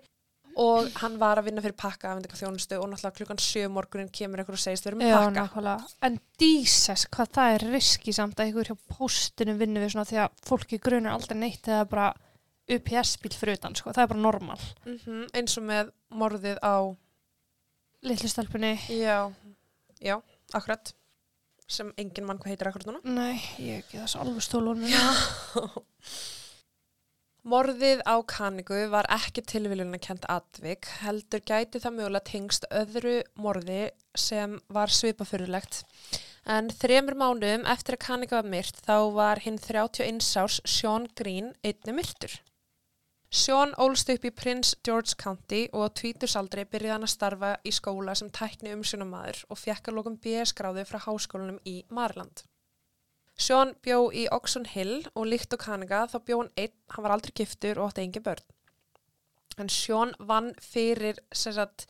og 0.57 0.89
hann 1.03 1.19
var 1.21 1.39
að 1.39 1.45
vinna 1.51 1.63
fyrir 1.63 1.77
pakka 1.79 2.15
og 2.17 2.23
náttúrulega 2.25 3.13
klukkan 3.19 3.39
sjö 3.43 3.69
morgunin 3.71 4.09
kemur 4.11 4.39
einhver 4.43 4.57
og 4.57 4.63
segist 4.63 4.85
við 4.87 4.91
erum 4.93 5.03
með 5.03 5.11
Já, 5.13 5.19
pakka. 5.19 5.43
nákvæmlega. 5.45 5.91
En 6.09 6.21
díses, 6.41 7.05
hvað 7.15 7.29
það 7.37 7.55
er 7.59 7.67
riski 7.75 8.13
samt 8.17 8.41
að 8.41 8.51
ykkur 8.53 8.71
hjá 8.73 8.77
póstunum 8.97 9.59
vinnu 9.61 9.81
við 9.85 9.93
svona 9.95 10.09
því 10.09 10.19
að 10.25 10.41
fólki 10.49 10.79
grunur 10.83 11.13
aldrei 11.13 11.37
neitt 11.39 11.69
eða 11.69 11.85
bara 11.89 12.09
UPS-bíl 12.69 13.33
fyrir 13.33 13.57
utan, 13.61 13.75
sko. 13.79 13.93
Það 13.97 14.03
er 14.03 14.11
bara 14.15 14.21
normal. 14.21 14.59
Mm 14.85 15.27
eins 15.35 15.57
og 15.59 15.65
með 15.65 15.93
morðið 16.11 16.59
á, 16.61 16.77
Litlu 18.03 18.29
stelpunni. 18.31 18.75
já, 18.89 19.31
já, 20.01 20.21
akkurat, 20.55 20.93
sem 21.69 21.93
engin 21.99 22.25
mann 22.27 22.39
hvað 22.39 22.53
heitir 22.55 22.69
akkurat 22.71 22.87
núna. 22.87 23.01
Nei, 23.05 23.41
ég 23.59 23.83
ekki 23.85 23.99
þessu 24.03 24.21
alveg 24.21 24.43
stólunum. 24.43 24.85
Morðið 27.49 28.03
á 28.05 28.21
Kanigu 28.29 28.79
var 28.93 29.07
ekki 29.15 29.41
tilviljuna 29.49 29.97
kent 30.05 30.27
atvik, 30.29 30.85
heldur 31.01 31.41
gæti 31.49 31.81
það 31.81 31.95
mögulega 31.97 32.27
tengst 32.29 32.67
öðru 32.69 33.15
morði 33.41 33.87
sem 34.13 34.59
var 34.75 34.93
svipafurulegt. 34.93 35.79
En 36.45 36.69
þremur 36.69 37.17
mánuðum 37.17 37.65
eftir 37.73 37.97
að 37.97 38.03
Kaniga 38.05 38.43
var 38.43 38.51
myrt 38.53 38.83
þá 38.85 38.99
var 39.17 39.41
hinn 39.47 39.57
31 39.65 40.29
árs 40.43 40.59
Sean 40.69 41.09
Green 41.17 41.55
einni 41.65 41.97
myrtur. 41.97 42.37
Sean 43.33 43.73
ólst 43.81 44.13
upp 44.13 44.29
í 44.29 44.35
Prince 44.43 44.77
George 44.85 45.17
County 45.17 45.65
og 45.73 45.89
á 45.89 45.97
tvítursaldri 46.03 46.67
byrjaði 46.69 46.97
hann 46.99 47.09
að 47.09 47.15
starfa 47.15 47.55
í 47.65 47.73
skóla 47.73 48.19
sem 48.19 48.29
tækni 48.29 48.77
umsjónamaður 48.77 49.47
og 49.49 49.63
fekk 49.65 49.89
að 49.89 50.01
lokum 50.03 50.21
BS-gráðu 50.21 50.85
frá 50.91 51.01
háskólanum 51.07 51.63
í 51.65 51.81
Marland. 51.89 52.45
Sean 53.39 53.75
bjó 53.87 54.09
í 54.11 54.27
Oxon 54.35 54.67
Hill 54.67 55.07
og 55.15 55.29
líkt 55.31 55.55
og 55.55 55.63
Kaniga 55.63 56.07
þá 56.11 56.19
bjó 56.27 56.41
hann 56.43 56.55
einn, 56.59 56.75
hann 56.91 57.05
var 57.05 57.15
aldrei 57.15 57.35
giftur 57.39 57.79
og 57.79 57.93
átti 57.93 58.05
engi 58.05 58.23
börn. 58.25 58.43
En 59.59 59.71
Sean 59.71 60.15
vann 60.19 60.53
fyrir 60.63 61.21
sagt, 61.35 61.87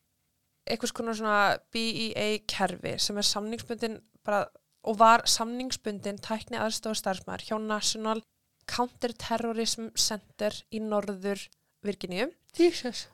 eitthvað 0.68 1.16
svona 1.20 1.58
BEA 1.72 2.28
kerfi 2.48 2.96
sem 3.00 3.16
er 3.16 3.28
samningsbundin 3.28 4.00
bara, 4.24 4.46
og 4.84 4.98
var 5.00 5.24
samningsbundin 5.28 6.20
tækni 6.24 6.60
aðstofa 6.60 7.00
starfsmæður 7.00 7.46
hjá 7.48 7.56
National 7.64 8.22
Counterterrorism 8.68 9.88
Center 9.96 10.52
í 10.70 10.80
norður 10.84 11.48
Virginíu 11.84 12.28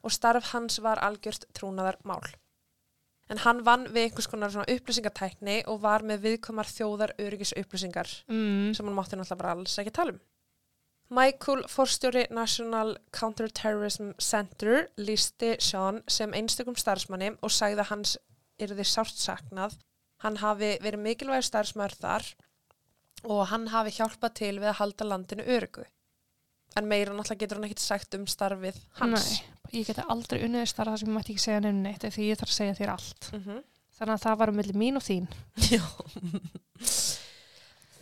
og 0.02 0.12
starf 0.14 0.50
hans 0.54 0.80
var 0.82 1.02
algjört 1.04 1.46
trúnaðar 1.54 2.00
mál. 2.02 2.24
En 3.32 3.38
hann 3.40 3.62
vann 3.64 3.86
við 3.88 4.10
einhvers 4.10 4.26
konar 4.28 4.50
svona 4.52 4.68
upplýsingatækni 4.68 5.62
og 5.72 5.78
var 5.80 6.02
með 6.04 6.20
viðkomar 6.26 6.68
þjóðar 6.68 7.14
öryggis 7.18 7.54
upplýsingar 7.56 8.10
Mm. 8.28 8.74
sem 8.76 8.84
hann 8.86 8.94
mátti 8.98 9.16
náttúrulega 9.16 9.38
bara 9.40 9.52
alls 9.56 9.78
ekki 9.78 9.92
tala 9.96 10.12
um. 10.12 10.20
Michael, 11.10 11.62
forstjóri 11.68 12.26
National 12.30 12.96
Counterterrorism 13.12 14.12
Center, 14.18 14.88
lísti 14.96 15.56
Sean 15.60 16.02
sem 16.08 16.32
einstökum 16.32 16.76
starfsmanni 16.76 17.32
og 17.42 17.50
sagði 17.52 17.80
að 17.84 17.90
hans 17.90 18.14
yrði 18.58 18.84
sárt 18.88 19.16
saknað. 19.20 19.76
Hann 20.24 20.36
hafi 20.40 20.78
verið 20.80 21.02
mikilvægur 21.04 21.44
starfsmæður 21.44 21.96
þar 22.00 22.28
og 23.24 23.46
hann 23.52 23.66
hafi 23.72 23.90
hjálpað 23.98 24.34
til 24.40 24.54
við 24.60 24.70
að 24.72 24.78
halda 24.80 25.04
landinu 25.04 25.44
öryggu. 25.44 25.84
En 26.76 26.88
meira 26.88 27.12
náttúrulega 27.12 27.38
getur 27.44 27.56
hann 27.60 27.68
ekkert 27.68 27.84
sagt 27.84 28.14
um 28.18 28.24
starfið 28.26 28.80
hans. 29.00 29.28
Nei, 29.30 29.63
ég 29.74 29.86
geti 29.88 30.04
aldrei 30.14 30.42
unnið 30.46 30.66
starf 30.70 30.92
það 30.92 31.00
sem 31.02 31.10
ég 31.10 31.16
mætti 31.18 31.34
ekki 31.34 31.44
segja 31.44 31.62
nefnum 31.64 31.86
neitt 31.86 32.06
því 32.14 32.28
ég 32.30 32.40
þarf 32.40 32.52
að 32.52 32.58
segja 32.58 32.78
þér 32.80 32.92
allt. 32.96 33.30
Mm 33.32 33.62
Þannig 33.94 34.14
að 34.16 34.24
það 34.24 34.38
var 34.40 34.50
um 34.50 34.56
milli 34.58 34.74
mín 34.74 34.98
og 34.98 35.04
þín. 35.06 35.28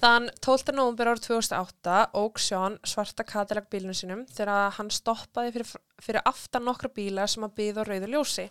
Þann 0.02 0.30
12. 0.42 0.72
november 0.74 1.12
árið 1.12 1.26
2008 1.28 1.98
óg 2.18 2.40
Sean 2.40 2.78
svarta 2.82 3.26
Cadillac 3.28 3.68
bílunum 3.70 3.94
sinum 3.94 4.22
þegar 4.32 4.72
hann 4.78 4.88
stoppaði 4.90 5.52
fyrir, 5.54 5.74
fyrir 6.02 6.24
aftan 6.26 6.64
nokkra 6.66 6.90
bíla 6.96 7.28
sem 7.30 7.44
að 7.46 7.54
byða 7.60 7.84
á 7.84 7.88
rauðu 7.90 8.08
ljósi. 8.14 8.48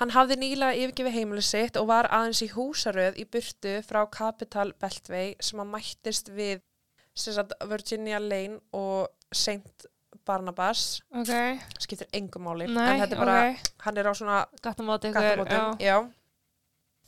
Hann 0.00 0.14
hafði 0.14 0.38
nýlega 0.38 0.78
yfirgefið 0.78 1.14
heimili 1.18 1.44
sitt 1.44 1.78
og 1.78 1.90
var 1.90 2.08
aðeins 2.14 2.40
í 2.42 2.50
húsaröð 2.54 3.20
í 3.20 3.28
burtu 3.28 3.76
frá 3.86 4.00
Capital 4.14 4.72
Beltway 4.80 5.36
sem 5.42 5.62
að 5.62 5.72
mættist 5.74 6.32
við 6.34 6.64
sagt, 7.18 7.54
Virginia 7.70 8.18
Lane 8.22 8.60
og 8.72 9.10
St. 9.34 9.88
Barnabas. 10.28 10.84
Ok. 11.16 11.32
Skiptir 11.80 12.08
engum 12.16 12.44
máli. 12.46 12.68
Nei, 12.68 12.84
en 12.94 13.02
þetta 13.02 13.16
er 13.16 13.22
bara, 13.22 13.36
ok. 13.48 13.70
hann 13.86 14.00
er 14.00 14.08
á 14.08 14.12
svona 14.16 14.38
Gatt 14.60 14.82
að 14.82 14.88
máta 14.88 15.10
ykkur. 15.10 15.24
gattamótum, 15.24 15.78
já. 15.82 15.96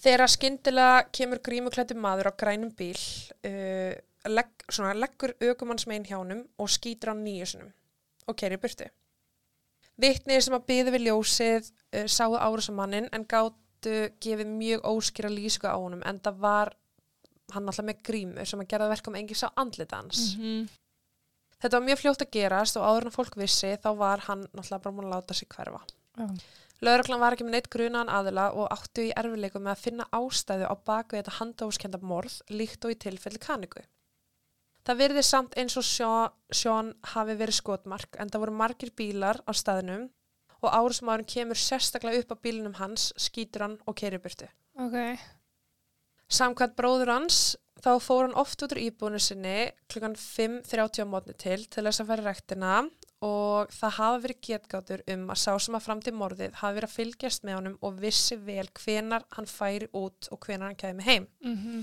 Þegar 0.00 0.32
skyndilega 0.32 1.02
kemur 1.12 1.42
grímuklættu 1.44 1.96
maður 2.00 2.30
á 2.30 2.38
grænum 2.40 2.72
bíl, 2.76 2.96
uh, 3.44 3.92
legg, 4.32 4.64
svona, 4.72 4.94
leggur 4.96 5.34
aukumannsmegin 5.44 6.08
hjánum 6.08 6.42
og 6.56 6.72
skýtur 6.72 7.12
á 7.12 7.14
nýju 7.20 7.50
sinum 7.52 7.72
og 8.28 8.38
keiri 8.40 8.56
burtu. 8.60 8.88
Vitnið 10.00 10.44
sem 10.46 10.56
að 10.56 10.68
byði 10.70 10.94
við 10.96 11.06
ljósið 11.10 11.68
uh, 11.68 12.06
sáu 12.08 12.38
árásamannin 12.38 13.10
en 13.12 13.26
gáttu 13.28 13.96
gefið 14.24 14.54
mjög 14.54 14.86
óskýra 14.88 15.32
lýsingu 15.32 15.68
á 15.68 15.76
honum 15.76 16.04
en 16.08 16.20
það 16.24 16.40
var 16.40 16.72
hann 17.50 17.66
alltaf 17.68 17.84
með 17.84 18.04
grímu 18.06 18.44
sem 18.46 18.60
að 18.62 18.70
gera 18.70 18.88
verkum 18.88 19.16
engin 19.18 19.36
sá 19.36 19.50
andlita 19.58 20.00
hans. 20.00 20.30
Mm 20.38 20.68
Þetta 21.60 21.76
var 21.76 21.86
mjög 21.86 22.00
fljótt 22.00 22.24
að 22.24 22.32
gerast 22.36 22.78
og 22.80 22.86
áður 22.88 23.08
en 23.10 23.14
fólk 23.14 23.36
vissi 23.40 23.74
þá 23.82 23.90
var 24.00 24.24
hann 24.28 24.46
náttúrulega 24.48 24.82
bara 24.86 24.96
múin 24.96 25.08
að 25.10 25.14
láta 25.16 25.36
sig 25.36 25.48
hverfa. 25.52 25.82
Lögreglan 26.80 27.20
var 27.20 27.36
ekki 27.36 27.44
með 27.44 27.56
neitt 27.56 27.68
grunaðan 27.72 28.12
aðila 28.16 28.46
og 28.56 28.70
áttu 28.72 29.04
í 29.04 29.14
erfileikum 29.20 29.66
með 29.66 29.74
að 29.74 29.82
finna 29.84 30.06
ástæðu 30.16 30.70
á 30.72 30.74
baku 30.88 31.18
þetta 31.18 31.36
handóskenda 31.36 32.00
morð 32.00 32.38
líkt 32.48 32.86
og 32.88 32.94
í 32.94 33.00
tilfelli 33.04 33.40
kaniku. 33.42 33.82
Það 34.88 35.00
virði 35.02 35.24
samt 35.28 35.58
eins 35.60 35.76
og 35.76 35.84
Sean, 35.84 36.32
Sean 36.48 36.94
hafi 37.12 37.36
verið 37.36 37.58
skotmark 37.58 38.16
en 38.16 38.32
það 38.32 38.46
voru 38.46 38.56
margir 38.62 38.94
bílar 38.96 39.42
á 39.44 39.52
staðnum 39.52 40.08
og 40.60 40.72
árum 40.72 41.24
kemur 41.28 41.60
sérstaklega 41.60 42.24
upp 42.24 42.32
á 42.32 42.42
bílinum 42.42 42.78
hans, 42.80 43.12
skýtur 43.16 43.66
hann 43.66 43.76
og 43.84 43.96
keiri 44.00 44.18
burtu. 44.18 44.48
Ok. 44.80 44.96
Samkvæmt 46.30 46.76
bróður 46.78 47.10
hans 47.16 47.40
þá 47.80 47.92
fór 48.02 48.26
hann 48.26 48.36
oft 48.38 48.62
út 48.62 48.74
úr 48.74 48.82
íbúinu 48.84 49.20
sinni 49.22 49.70
klukkan 49.90 50.16
5.30 50.18 51.02
á 51.02 51.06
mótni 51.08 51.34
til 51.40 51.62
til 51.66 51.84
þess 51.86 52.02
að 52.02 52.10
fara 52.10 52.24
í 52.24 52.28
rektina 52.28 52.74
og 53.24 53.72
það 53.74 53.96
hafa 53.98 54.20
verið 54.24 54.40
getgátur 54.46 55.02
um 55.14 55.26
að 55.32 55.40
sá 55.42 55.50
sem 55.60 55.76
að 55.76 55.86
fram 55.86 56.02
til 56.04 56.14
morðið 56.16 56.60
hafi 56.60 56.78
verið 56.78 56.88
að 56.88 56.96
fylgjast 56.96 57.46
með 57.46 57.58
honum 57.58 57.78
og 57.84 57.98
vissi 58.00 58.38
vel 58.40 58.68
hvenar 58.80 59.26
hann 59.36 59.50
færi 59.50 59.90
út 59.96 60.30
og 60.30 60.40
hvenar 60.46 60.70
hann 60.70 60.80
kæmi 60.80 61.06
heim. 61.08 61.26
Mhm. 61.44 61.82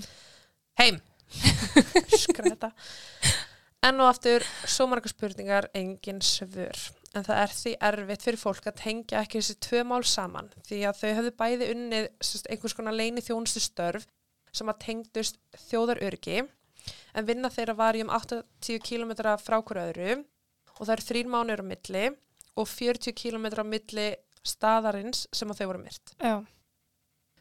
Heim! 0.78 1.00
Skreta. 2.24 2.72
Enn 3.84 4.00
og 4.02 4.08
aftur, 4.10 4.42
svo 4.66 4.88
margar 4.90 5.12
spurningar, 5.12 5.68
engin 5.76 6.22
svör. 6.24 6.78
En 7.14 7.24
það 7.26 7.42
er 7.42 7.54
því 7.54 7.72
erfitt 7.88 8.24
fyrir 8.26 8.40
fólk 8.40 8.66
að 8.68 8.80
tengja 8.82 9.22
ekki 9.22 9.40
þessi 9.40 9.58
tvö 9.64 9.84
mál 9.86 10.02
saman 10.06 10.50
því 10.66 10.80
að 10.88 10.98
þau 11.00 11.10
höfðu 11.18 11.34
bæði 11.38 11.68
unnið 11.74 12.08
einhvers 12.50 12.76
konar 12.76 12.96
leini 12.98 13.24
þjónustu 13.24 13.62
störf 13.62 14.08
sem 14.52 14.70
að 14.70 14.80
tengdust 14.84 15.40
þjóðarörgi 15.68 16.42
en 17.14 17.28
vinna 17.28 17.50
þeirra 17.52 17.76
var 17.78 17.98
í 17.98 18.04
um 18.04 18.12
80 18.14 18.80
km 18.84 19.14
frá 19.42 19.58
hverju 19.60 19.84
öðru 19.84 20.16
og 20.78 20.82
það 20.84 20.94
eru 20.94 21.06
þrír 21.08 21.30
mánuður 21.32 21.64
á 21.64 21.70
milli 21.72 22.04
og 22.58 22.70
40 22.70 23.16
km 23.18 23.46
á 23.58 23.64
milli 23.66 24.08
staðarins 24.46 25.26
sem 25.34 25.50
að 25.50 25.60
þau 25.60 25.68
voru 25.72 25.84
myrt. 25.84 26.14
Já. 26.22 26.36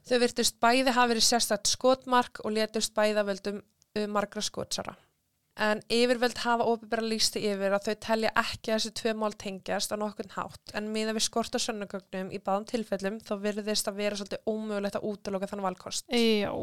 Þau 0.07 0.19
virtust 0.23 0.59
bæði 0.63 0.93
hafa 0.95 1.11
verið 1.11 1.27
sérstætt 1.27 1.69
skotmark 1.69 2.41
og 2.45 2.55
letust 2.55 2.95
bæði 2.95 3.19
að 3.21 3.29
völdum 3.31 3.59
margra 4.13 4.43
skotsara. 4.45 4.95
En 5.57 5.79
yfirvöld 5.89 6.37
hafa 6.43 6.67
óbyrra 6.69 7.01
lísti 7.01 7.41
yfir 7.49 7.73
að 7.73 7.87
þau 7.87 7.95
telja 8.05 8.31
ekki 8.37 8.71
að 8.71 8.75
þessi 8.75 8.91
tvö 8.99 9.13
mál 9.17 9.33
tengjast 9.41 9.93
á 9.93 9.97
nokkurn 9.97 10.35
hátt 10.35 10.73
en 10.77 10.91
miða 10.93 11.15
við 11.17 11.25
skort 11.25 11.57
á 11.57 11.59
sönnugögnum 11.63 12.29
í 12.29 12.37
báðum 12.37 12.67
tilfellum 12.69 13.17
þá 13.25 13.33
virðist 13.41 13.89
að 13.89 14.03
vera 14.03 14.19
svolítið 14.19 14.51
ómögulegt 14.51 14.99
að 14.99 15.07
útloka 15.09 15.49
þann 15.49 15.65
valkost. 15.65 16.05
Já. 16.13 16.53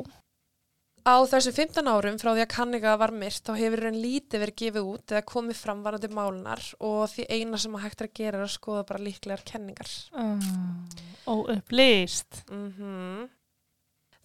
Á 1.04 1.20
þessu 1.28 1.50
15 1.52 1.84
árum 1.84 2.14
frá 2.16 2.30
því 2.30 2.42
að 2.46 2.52
kanninga 2.54 2.94
var 2.96 3.12
myrt 3.12 3.44
þá 3.44 3.50
hefur 3.58 3.82
henn 3.90 4.00
lítið 4.00 4.40
verið 4.40 4.56
gefið 4.62 4.86
út 4.88 5.12
eða 5.12 5.26
komið 5.28 5.58
fram 5.60 5.82
varandi 5.84 6.08
málunar 6.08 6.62
og 6.80 7.02
því 7.12 7.26
eina 7.28 7.60
sem 7.60 7.76
að 7.76 7.84
hægt 7.84 8.00
er 8.00 8.08
að 8.08 8.14
gera 8.16 8.40
er 8.40 8.44
að 8.46 8.54
skoða 8.54 8.86
bara 8.88 9.04
líklegar 9.04 9.44
kenningar. 9.44 9.90
Mm. 10.16 10.86
Óupplýst. 11.28 12.44
Mm 12.48 13.28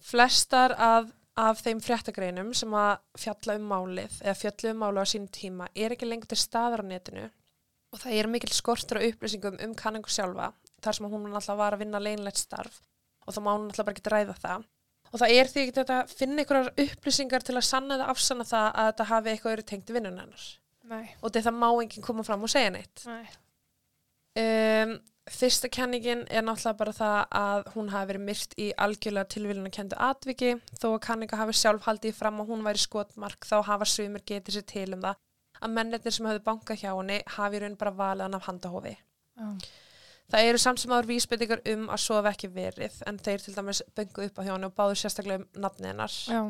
Flestar 0.00 0.72
af, 0.80 1.10
af 1.36 1.60
þeim 1.60 1.82
fréttagreinum 1.84 2.54
sem 2.56 2.72
að 2.72 3.02
fjalla 3.20 3.58
um 3.60 3.68
málið 3.68 4.16
eða 4.22 4.38
fjallu 4.40 4.72
um 4.72 4.80
málið 4.80 5.04
á 5.04 5.10
sínum 5.12 5.28
tíma 5.36 5.68
er 5.76 5.92
ekki 5.92 6.08
lengur 6.08 6.30
til 6.32 6.40
staðar 6.40 6.80
á 6.80 6.88
netinu 6.88 7.26
og 7.92 8.00
það 8.00 8.16
er 8.16 8.30
mikil 8.32 8.52
skortur 8.56 9.02
á 9.02 9.06
upplýsingum 9.10 9.60
um 9.60 9.76
kanningu 9.76 10.08
sjálfa 10.08 10.54
þar 10.80 10.96
sem 10.96 11.12
hún 11.12 11.28
alltaf 11.28 11.60
var 11.60 11.76
að 11.76 11.84
vinna 11.84 12.00
leinlegt 12.00 12.40
starf 12.40 12.80
og 13.26 13.36
þá 13.36 13.40
má 13.44 13.50
hún 13.52 13.68
alltaf 13.68 13.84
bara 13.84 13.98
ekki 13.98 14.14
ræða 14.14 14.38
það 14.40 14.64
og 15.10 15.20
það 15.22 15.36
er 15.36 15.50
því 15.50 15.66
að 15.82 16.14
finna 16.14 16.42
einhverjar 16.42 16.72
upplýsingar 16.86 17.46
til 17.46 17.56
að 17.58 17.68
sanna 17.68 17.98
eða 17.98 18.08
afsanna 18.14 18.46
það 18.46 18.66
að 18.70 18.90
þetta 18.90 19.06
hafi 19.10 19.32
eitthvað 19.32 19.54
verið 19.56 19.70
tengt 19.70 19.94
vinnun 19.94 20.18
hennar 20.22 20.48
Nei. 20.90 21.06
og 21.20 21.32
þetta 21.34 21.54
má 21.54 21.68
enginn 21.70 22.06
koma 22.06 22.26
fram 22.26 22.46
og 22.46 22.52
segja 22.52 22.74
neitt 22.74 23.06
Nei. 23.06 23.24
Um, 24.40 24.94
fyrsta 25.30 25.68
kenningin 25.70 26.22
er 26.30 26.44
náttúrulega 26.46 26.78
bara 26.78 26.94
það 26.94 27.16
að 27.40 27.72
hún 27.74 27.90
hafi 27.92 28.10
verið 28.12 28.24
myrt 28.28 28.54
í 28.58 28.68
algjörlega 28.86 29.30
tilvíluna 29.34 29.72
kendu 29.74 29.98
atviki 29.98 30.54
þó 30.78 30.92
að 30.92 31.02
kanninga 31.06 31.40
hafi 31.40 31.56
sjálf 31.58 31.86
haldið 31.86 32.16
fram 32.18 32.40
að 32.42 32.54
hún 32.54 32.64
væri 32.66 32.82
skotmark 32.82 33.46
þá 33.46 33.58
hafa 33.66 33.88
sumir 33.90 34.24
getið 34.26 34.58
sér 34.58 34.66
til 34.70 34.88
um 34.94 35.04
það 35.04 35.20
að 35.60 35.76
mennirnir 35.76 36.14
sem 36.14 36.26
höfðu 36.26 36.42
bankað 36.46 36.82
hjá 36.82 36.90
henni 36.94 37.20
hafi 37.36 37.60
raun 37.60 37.78
bara 37.80 37.92
valið 37.98 38.26
hann 38.26 38.38
af 38.38 38.46
handahófi. 38.48 38.94
Já. 39.36 39.48
Það 40.30 40.48
eru 40.48 40.58
samt 40.62 40.78
sem 40.82 40.92
áður 40.94 41.08
vísbendingar 41.10 41.62
um 41.72 41.86
að 41.90 42.02
svo 42.04 42.18
hef 42.20 42.28
ekki 42.30 42.50
verið 42.54 42.98
en 43.10 43.18
þeir 43.18 43.44
til 43.44 43.54
dæmis 43.56 43.82
böngu 43.96 44.26
upp 44.28 44.38
á 44.38 44.42
henni 44.46 44.68
og 44.68 44.74
báðu 44.78 44.98
sérstaklega 45.00 45.42
um 45.42 45.46
nafnið 45.64 45.90
hennar. 45.90 46.16
Já. 46.30 46.40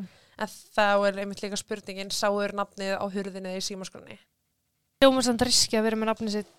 En 0.41 0.51
þá 0.77 0.85
er 1.07 1.19
einmitt 1.21 1.41
líka 1.43 1.57
spurningin, 1.59 2.11
sáur 2.13 2.53
nafnið 2.57 2.95
á 2.97 3.05
hurðinni 3.13 3.55
í 3.57 3.63
símaskroni? 3.65 4.19
Hljómar 5.01 5.25
samt 5.25 5.41
riski 5.45 5.77
að 5.79 5.87
vera 5.89 5.97
með 5.97 6.11
nafni 6.11 6.33
sitt 6.33 6.51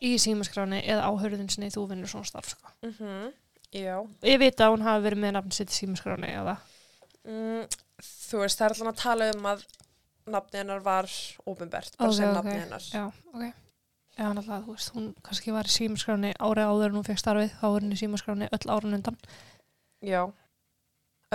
í 0.00 0.14
símaskráni 0.22 0.80
eða 0.86 1.04
á 1.04 1.12
hörðun 1.20 1.50
sinni 1.52 1.68
þú 1.74 1.88
vinnur 1.90 2.08
svona 2.10 2.28
starf 2.28 2.54
sko. 2.54 2.72
Mm 2.86 3.28
Já. 3.74 3.98
Ég 4.24 4.38
veit 4.40 4.56
að 4.64 4.70
hún 4.72 4.84
hafi 4.86 5.02
verið 5.04 5.20
með 5.20 5.32
nafni 5.36 5.52
sitt 5.52 5.74
í 5.74 5.76
símaskráni 5.82 6.30
eða 6.32 6.56
Mm, 7.28 7.66
þú 8.00 8.38
veist, 8.40 8.56
það 8.56 8.64
er 8.64 8.72
alltaf 8.72 8.88
að 8.88 9.00
tala 9.02 9.26
um 9.34 9.46
að 9.50 9.64
nafnið 10.32 10.60
hennar 10.62 10.78
var 10.84 11.08
óbundbert, 11.44 11.96
bara 11.98 12.08
Ok, 12.08 12.16
sem 12.16 12.28
ok. 12.30 12.36
nafnið 12.38 12.60
hennar. 12.62 12.86
Já, 12.88 13.02
ok. 13.34 13.67
Já, 14.18 14.26
náttúrulega, 14.34 14.64
þú 14.66 14.72
veist, 14.74 14.90
hún 14.96 15.04
kannski 15.22 15.52
var 15.54 15.68
í 15.68 15.72
símaskráni 15.72 16.32
árið 16.42 16.66
áður 16.72 16.88
en 16.90 16.96
hún 16.98 17.06
fekk 17.06 17.20
starfið, 17.22 17.52
þá 17.60 17.66
var 17.70 17.84
hún 17.84 17.94
í 17.94 17.98
símaskráni 18.00 18.48
öll 18.56 18.72
árun 18.74 18.96
undan. 18.98 19.18
Já. 20.02 20.22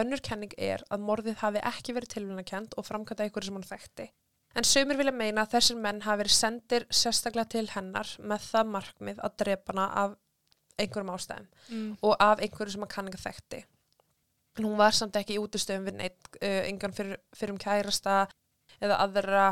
Önnur 0.02 0.22
kenning 0.26 0.52
er 0.58 0.84
að 0.92 1.06
morðið 1.08 1.38
hafi 1.44 1.62
ekki 1.70 1.94
verið 1.96 2.12
tilvunarkend 2.16 2.76
og 2.78 2.88
framkvæmta 2.88 3.28
ykkur 3.30 3.46
sem 3.46 3.56
hann 3.60 3.68
þekkti. 3.70 4.10
En 4.58 4.68
sömur 4.68 4.98
vilja 5.00 5.14
meina 5.16 5.46
að 5.46 5.54
þessir 5.56 5.80
menn 5.82 6.02
hafi 6.06 6.24
verið 6.24 6.36
sendir 6.36 6.86
sérstaklega 6.94 7.50
til 7.56 7.68
hennar 7.74 8.10
með 8.20 8.50
það 8.52 8.72
markmið 8.76 9.22
að 9.26 9.38
drepa 9.44 9.74
hana 9.74 9.86
af 10.04 10.18
einhverjum 10.78 11.14
ástæðum 11.14 11.48
Mm. 11.70 11.98
og 12.02 12.16
af 12.20 12.40
einhverju 12.42 12.72
sem 12.74 12.84
að 12.84 12.94
kanninga 12.96 13.18
þekkti. 13.22 13.64
En 14.58 14.66
hún 14.66 14.78
var 14.78 14.92
samt 14.92 15.16
ekki 15.16 15.38
í 15.38 15.42
útustöfum 15.42 15.86
við 15.88 15.96
neitt, 15.98 16.28
uh, 16.42 16.62
engan 16.68 16.92
fyrir, 16.94 17.18
fyrir 17.34 17.54
um 17.54 17.58
kærasta 17.58 18.28
eða 18.82 19.00
aðra 19.08 19.46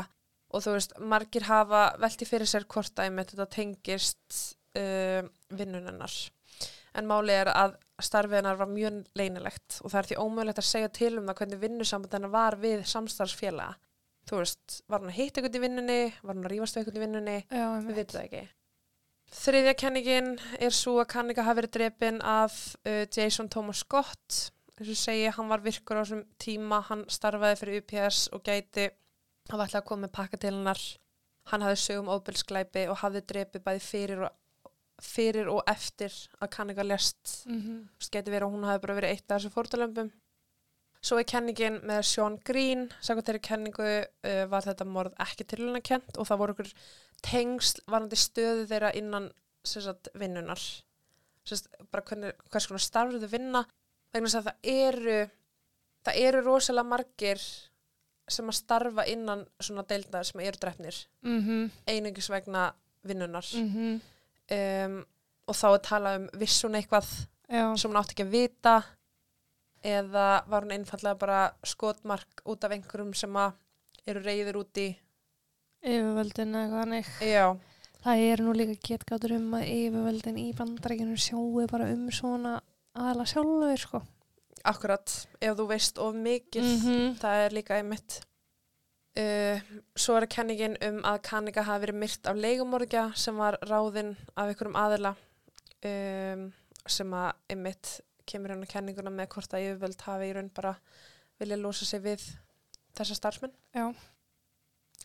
og 0.52 0.64
þú 0.64 0.76
veist, 0.76 0.94
margir 1.00 1.46
hafa 1.48 1.86
velti 2.02 2.28
fyrir 2.28 2.48
sér 2.48 2.68
hvort 2.70 2.92
dæmi 2.98 3.24
þetta 3.24 3.48
tengist 3.56 4.42
uh, 4.78 5.24
vinnunennar. 5.56 6.16
En 6.92 7.08
máli 7.08 7.34
er 7.34 7.48
að 7.48 7.78
starfið 8.02 8.40
hennar 8.40 8.58
var 8.60 8.68
mjög 8.68 8.98
leinilegt 9.16 9.78
og 9.80 9.92
það 9.92 10.00
er 10.00 10.08
því 10.10 10.18
ómögulegt 10.20 10.60
að 10.60 10.68
segja 10.68 10.90
til 10.92 11.12
um 11.18 11.28
það 11.28 11.38
hvernig 11.40 11.62
vinnusamband 11.62 12.16
hennar 12.18 12.34
var 12.34 12.58
við 12.60 12.82
samstarfsfélaga. 12.90 13.78
Þú 14.28 14.38
veist, 14.38 14.80
var 14.90 15.02
hún 15.02 15.10
að 15.10 15.18
hitta 15.18 15.40
eitthvað 15.40 15.58
í 15.58 15.62
vinnunni, 15.64 16.00
var 16.22 16.36
hún 16.36 16.44
að 16.46 16.52
rífast 16.52 16.76
við 16.76 16.82
eitthvað 16.82 16.98
í 16.98 17.02
vinnunni, 17.02 17.38
við 17.48 17.62
einmitt. 17.62 17.96
veitum 17.96 18.18
það 18.18 18.26
ekki. 18.26 18.42
Þriðja 19.32 19.72
kenningin 19.80 20.28
er 20.60 20.74
svo 20.76 20.98
að 21.00 21.08
kanninga 21.14 21.46
hafi 21.46 21.62
verið 21.62 21.74
drepin 21.78 22.20
af 22.20 22.58
uh, 22.84 23.04
Jason 23.08 23.48
Thomas 23.50 23.80
Scott. 23.82 24.42
Þess 24.76 24.92
að 24.92 25.00
segja, 25.00 25.32
hann 25.36 25.50
var 25.50 25.64
virkur 25.64 25.98
á 25.98 26.02
þessum 26.02 26.22
tíma, 26.42 26.82
hann 26.90 27.06
starfaði 27.10 27.58
fyrir 27.60 27.80
UPS 27.82 28.26
og 28.36 28.44
gæti, 28.46 28.90
hann 29.50 29.58
var 29.58 29.66
alltaf 29.66 29.82
að 29.82 29.88
koma 29.88 30.06
með 30.06 30.14
pakka 30.18 30.40
til 30.40 30.52
hennar. 30.54 30.82
Hann 31.50 31.64
hafði 31.66 31.80
sögum 31.82 32.10
óbylsklæpi 32.12 32.86
og 32.90 33.00
hafði 33.02 33.24
drepið 33.32 33.64
bæði 33.66 33.82
fyrir 33.82 34.24
og, 34.28 34.70
fyrir 35.02 35.50
og 35.50 35.62
eftir 35.70 36.14
að 36.38 36.52
kanninga 36.56 36.86
lest. 36.86 37.42
Þú 37.90 37.98
veist, 37.98 38.12
geti 38.14 38.30
verið 38.30 38.46
að 38.46 38.54
hún 38.54 38.68
hafi 38.68 38.82
bara 38.84 38.98
verið 39.00 39.14
eitt 39.16 39.26
af 39.26 39.40
þessu 39.40 39.54
fórtalömpum. 39.56 40.12
Svo 41.02 41.18
er 41.18 41.26
kenningin 41.26 41.80
með 41.82 42.04
Sean 42.06 42.36
Green, 42.46 42.84
sagði 43.02 43.24
þeirri 43.26 43.42
kenningu 43.42 43.86
uh, 43.90 44.44
var 44.46 44.62
þetta 44.62 44.86
morð 44.86 45.16
ekki 45.18 45.48
tilhörnakent 45.50 46.14
og 46.14 46.28
það 46.28 46.38
voru 46.38 46.54
okkur 46.54 46.70
tengsl 47.26 47.82
varandi 47.90 48.18
stöðu 48.22 48.68
þeirra 48.70 48.92
innan 48.94 49.32
sagt, 49.66 50.12
vinnunar. 50.14 50.62
Sagt, 51.42 51.66
bara 51.90 52.06
hvernig, 52.06 52.36
hvers 52.52 52.68
konar 52.70 52.84
starfur 52.84 53.18
þau 53.18 53.32
vinna 53.32 53.64
vegna 54.12 54.28
þess 54.28 54.38
að 54.38 54.48
það 54.48 54.70
eru, 54.76 55.18
það 56.06 56.20
eru 56.28 56.42
rosalega 56.46 56.90
margir 56.92 57.42
sem 58.28 58.46
að 58.48 58.54
starfa 58.54 59.04
innan 59.10 59.46
svona 59.60 59.82
deildar 59.88 60.24
sem 60.24 60.40
eru 60.40 60.56
drefnir 60.60 61.06
Mhm. 61.22 61.70
einungis 61.86 62.28
vegna 62.30 62.72
vinnunar 63.04 63.44
Mhm. 63.54 64.00
um, 64.50 65.04
og 65.48 65.54
þá 65.54 65.74
er 65.74 65.78
talað 65.80 66.16
um 66.20 66.28
vissun 66.38 66.74
eitthvað 66.74 67.26
Já. 67.50 67.76
sem 67.76 67.90
hún 67.90 67.98
átti 68.00 68.14
ekki 68.14 68.24
að 68.26 68.30
vita 68.30 68.84
eða 69.84 70.46
var 70.48 70.62
hún 70.62 70.72
einfallega 70.76 71.18
bara 71.18 71.52
skotmark 71.64 72.42
út 72.46 72.64
af 72.64 72.70
einhverjum 72.70 73.14
sem 73.14 73.32
að 73.32 73.52
eru 74.06 74.20
reyður 74.22 74.56
út 74.62 74.78
í 74.78 74.96
Yfirvöldin 75.82 76.54
eða 76.54 76.62
eitthvað 76.62 76.80
hannig. 76.84 77.06
já, 77.20 77.58
Það 78.02 78.32
eru 78.32 78.44
nú 78.44 78.52
líka 78.54 78.76
getgátur 78.88 79.32
um 79.36 79.50
að 79.54 79.66
yfirvöldin 79.70 80.38
í 80.38 80.52
bandarækjunum 80.54 81.18
sjóu 81.18 81.66
bara 81.70 81.84
um 81.92 82.08
svona 82.10 82.60
aðla 82.96 83.24
sjálfur, 83.26 83.78
sko. 83.78 84.02
Akkurat 84.64 85.12
ef 85.40 85.56
þú 85.58 85.66
veist 85.70 85.98
of 85.98 86.14
mikið 86.14 86.62
Mhm. 86.68 87.16
það 87.20 87.46
er 87.46 87.50
líka 87.56 87.76
einmitt 87.80 88.20
uh, 89.18 89.60
svo 89.96 90.16
er 90.16 90.26
kenningin 90.30 90.76
um 90.88 91.00
að 91.08 91.20
kanninga 91.28 91.64
hafi 91.66 91.86
verið 91.86 92.00
myrt 92.02 92.26
af 92.30 92.36
leigumorgja 92.36 93.04
sem 93.18 93.36
var 93.36 93.58
ráðinn 93.68 94.14
af 94.36 94.48
einhverjum 94.48 94.78
aðila 94.78 95.14
um, 95.84 96.46
sem 96.86 97.12
að 97.14 97.32
einmitt 97.52 98.00
kemur 98.26 98.52
hérna 98.54 98.66
kenninguna 98.70 99.10
með 99.10 99.28
hvort 99.34 99.54
að 99.54 99.66
yfirvöld 99.66 100.00
hafi 100.06 100.30
í 100.30 100.34
raun 100.36 100.50
bara 100.54 100.76
vilja 101.40 101.56
losa 101.58 101.84
sig 101.88 102.02
við 102.04 102.22
þessa 102.96 103.16
starfsmenn 103.18 103.54
Já. 103.74 103.88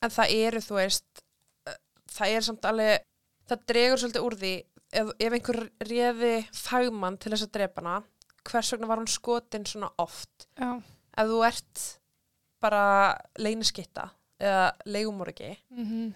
en 0.02 0.12
það 0.14 0.34
eru 0.38 0.62
þú 0.62 0.76
veist 0.78 1.24
uh, 1.68 1.76
það 2.14 2.36
er 2.38 2.42
samt 2.48 2.66
alveg 2.70 3.02
það 3.48 3.66
dregur 3.72 4.02
svolítið 4.04 4.28
úr 4.28 4.36
því 4.42 4.54
ef, 5.02 5.10
ef 5.20 5.34
einhver 5.38 5.60
réði 5.90 6.34
fagmann 6.56 7.18
til 7.18 7.32
þess 7.34 7.48
að 7.48 7.54
drepa 7.58 7.82
hana 7.84 7.98
hvers 8.48 8.72
vegna 8.74 8.88
var 8.90 9.02
hún 9.02 9.10
skotin 9.12 9.66
svona 9.68 9.90
oft 10.00 10.48
Já. 10.60 10.72
ef 11.18 11.28
þú 11.32 11.42
ert 11.48 11.84
bara 12.62 13.18
leyniskitta 13.40 14.10
eða 14.42 14.72
leigumorgi 14.86 15.52
Mhm. 15.72 16.14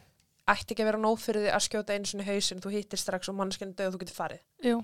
ætti 0.48 0.74
ekki 0.74 0.82
að 0.84 0.90
vera 0.92 0.98
nóg 1.02 1.20
fyrir 1.22 1.46
því 1.46 1.52
að 1.56 1.66
skjóta 1.68 1.94
einu 1.96 2.06
sinni 2.10 2.26
hausin 2.26 2.60
þú 2.62 2.72
hittir 2.74 2.98
strax 3.00 3.30
og 3.30 3.36
mannskjarni 3.36 3.76
döð 3.76 3.88
og 3.88 3.94
þú 3.94 4.00
getur 4.04 4.18
farið 4.18 4.40
Jú. 4.64 4.84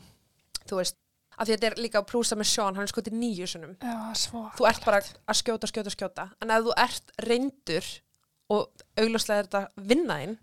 þú 0.70 0.76
veist, 0.80 0.96
af 1.38 1.48
því 1.48 1.54
að 1.54 1.58
þetta 1.58 1.68
er 1.72 1.82
líka 1.84 2.00
að 2.02 2.08
prúsa 2.12 2.36
með 2.36 2.46
Sean, 2.52 2.76
hann 2.76 2.84
er 2.84 2.92
skotið 2.94 3.14
nýju 3.18 3.48
sinum 3.48 3.76
Já, 3.82 4.14
svo. 4.16 4.52
þú 4.58 4.68
ert 4.70 4.86
bara 4.86 5.00
að 5.02 5.36
skjóta, 5.42 5.68
skjóta, 5.68 5.90
skjóta 5.96 6.30
en 6.42 6.52
ef 6.52 6.64
þú 6.64 6.74
ert 6.78 7.12
reyndur 7.28 7.86
og 8.50 8.70
augljóslega 8.98 9.40
er 9.40 9.48
þetta 9.48 9.68
vinnaðinn 9.78 10.38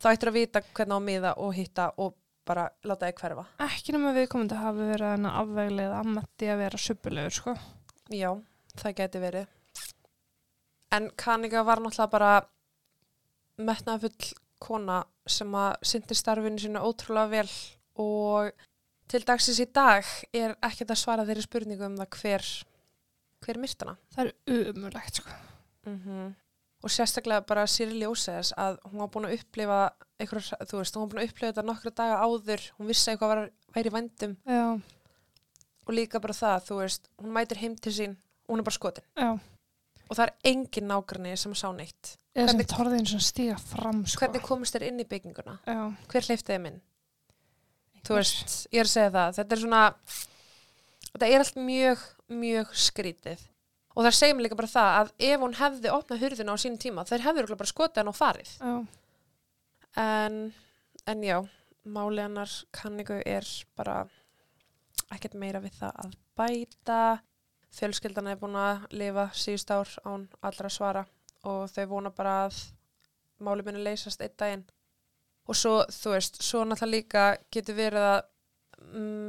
þá 0.00 0.06
ættir 0.14 0.28
að 0.30 0.38
vita 0.38 0.60
hvernig 0.74 0.96
á 0.96 1.00
miða 1.02 1.34
og 1.36 1.54
hitta 1.54 1.90
og 1.98 2.14
bara 2.48 2.66
láta 2.88 3.08
þig 3.08 3.20
hverfa. 3.22 3.44
Ekki 3.68 3.94
nema 3.94 4.14
viðkomandi 4.16 4.58
hafi 4.58 4.86
verið 4.90 5.08
að 5.12 5.26
afveglega 5.42 6.00
að 6.00 6.12
Matti 6.16 6.50
að 6.50 6.62
vera 6.62 6.80
suppulegur, 6.82 7.36
sko. 7.36 7.54
Já, 8.14 8.30
það 8.80 8.96
geti 9.02 9.22
verið. 9.22 9.50
En 10.96 11.10
Kanika 11.20 11.64
var 11.68 11.82
náttúrulega 11.84 12.12
bara 12.14 12.32
metnaðfull 13.60 14.32
kona 14.62 15.02
sem 15.28 15.52
að 15.54 15.76
syndi 15.86 16.16
starfinu 16.16 16.62
sínu 16.62 16.82
ótrúlega 16.82 17.32
vel 17.34 17.50
og 18.00 18.66
til 19.08 19.22
dagsins 19.28 19.60
í 19.62 19.68
dag 19.74 20.08
er 20.36 20.56
ekkert 20.64 20.92
að 20.94 21.00
svara 21.02 21.26
þeirri 21.28 21.44
spurningu 21.44 21.86
um 21.86 21.96
það 22.00 22.18
hver, 22.22 22.50
hver 23.44 23.60
myrtana. 23.60 23.96
Það 24.14 24.24
er 24.24 24.74
umurlegt, 24.74 25.22
sko. 25.22 25.40
Mm 25.88 26.34
Og 26.78 26.92
sérstaklega 26.94 27.42
bara 27.48 27.64
sér 27.66 27.90
ljósæðis 27.90 28.52
að 28.54 28.76
hún 28.86 29.00
var 29.02 29.08
búin 29.10 29.26
að 29.26 29.34
upplifa 29.40 29.78
einhverjum, 30.22 30.66
þú 30.70 30.78
veist, 30.78 30.94
hún 30.94 31.04
var 31.04 31.10
búin 31.10 31.22
að 31.22 31.28
upplifa 31.28 31.50
þetta 31.50 31.64
nokkra 31.66 31.92
daga 31.98 32.20
áður, 32.22 32.64
hún 32.78 32.90
vissi 32.90 33.10
eitthvað 33.10 33.32
var, 33.32 33.42
væri 33.74 33.90
í 33.90 33.94
vændum 33.96 34.36
Já, 34.46 34.64
og 35.88 35.94
líka 35.96 36.20
bara 36.22 36.36
það, 36.36 36.58
þú 36.68 36.78
veist, 36.82 37.10
hún 37.18 37.34
mætir 37.34 37.62
heim 37.62 37.74
til 37.82 37.94
sín 37.96 38.14
og 38.46 38.54
hún 38.54 38.62
er 38.62 38.68
bara 38.68 38.78
skotin 38.78 39.06
já. 39.18 39.30
og 40.06 40.12
það 40.12 40.24
er 40.26 40.34
engin 40.52 40.88
nágranni 40.92 41.34
sem 41.40 41.54
sá 41.58 41.66
neitt. 41.74 42.14
Eða 42.38 42.54
sem 42.54 42.64
torðin 42.70 43.08
sem 43.10 43.22
stíga 43.24 43.58
fram, 43.58 44.04
sko. 44.06 44.22
Hvernig 44.22 44.44
komist 44.46 44.76
þér 44.76 44.86
inn 44.92 45.02
í 45.02 45.06
bygginguna? 45.08 45.58
Já. 45.66 45.80
Hver 46.12 46.28
hleyfti 46.28 46.54
þeim 46.54 46.68
inn? 46.70 46.80
Þú 48.06 48.18
veist, 48.20 48.54
ég 48.70 48.84
er 48.84 48.86
að 48.86 48.92
segja 48.92 49.12
það, 49.16 49.38
þetta 49.40 49.56
er 49.56 49.62
svona, 49.64 49.82
þetta 51.10 51.28
er 51.28 51.44
allt 51.44 51.58
mjög, 51.66 52.04
mjög 52.30 52.74
skrítið. 52.86 53.42
Og 53.98 54.06
það 54.06 54.14
segir 54.14 54.36
mér 54.38 54.46
líka 54.46 54.58
bara 54.60 54.70
það 54.70 54.96
að 55.00 55.08
ef 55.26 55.40
hún 55.42 55.54
hefði 55.58 55.90
opnað 55.90 56.20
hurðina 56.22 56.54
á 56.54 56.62
sínum 56.62 56.78
tíma, 56.78 57.04
þeir 57.08 57.24
hefði 57.24 57.56
bara 57.58 57.72
skotið 57.72 58.00
hann 58.02 58.10
og 58.12 58.14
farið. 58.14 58.52
Já. 58.62 58.74
En, 59.98 60.36
en 61.10 61.24
já, 61.26 61.38
máli 61.82 62.22
hennar 62.22 62.52
kanningu 62.78 63.18
er 63.26 63.48
bara 63.74 64.04
ekkert 65.16 65.34
meira 65.40 65.58
við 65.64 65.80
það 65.80 66.02
að 66.04 66.14
bæta. 66.38 67.00
Fjölskyldan 67.74 68.30
er 68.30 68.38
búin 68.40 68.56
að 68.56 68.86
lifa 68.94 69.26
síðust 69.36 69.72
ár 69.74 69.90
án 70.06 70.28
allra 70.46 70.70
svara 70.72 71.02
og 71.48 71.66
þau 71.72 71.84
vona 71.90 72.12
bara 72.14 72.36
að 72.46 72.60
máli 73.42 73.66
muni 73.66 73.82
leysast 73.82 74.22
einn 74.22 74.36
daginn. 74.38 74.64
Og 75.48 75.56
svo, 75.56 75.80
þú 75.90 76.14
veist, 76.14 76.38
svo 76.44 76.62
náttúrulega 76.62 76.94
líka 76.94 77.26
getur 77.50 77.76
verið 77.78 78.06
að 78.12 78.22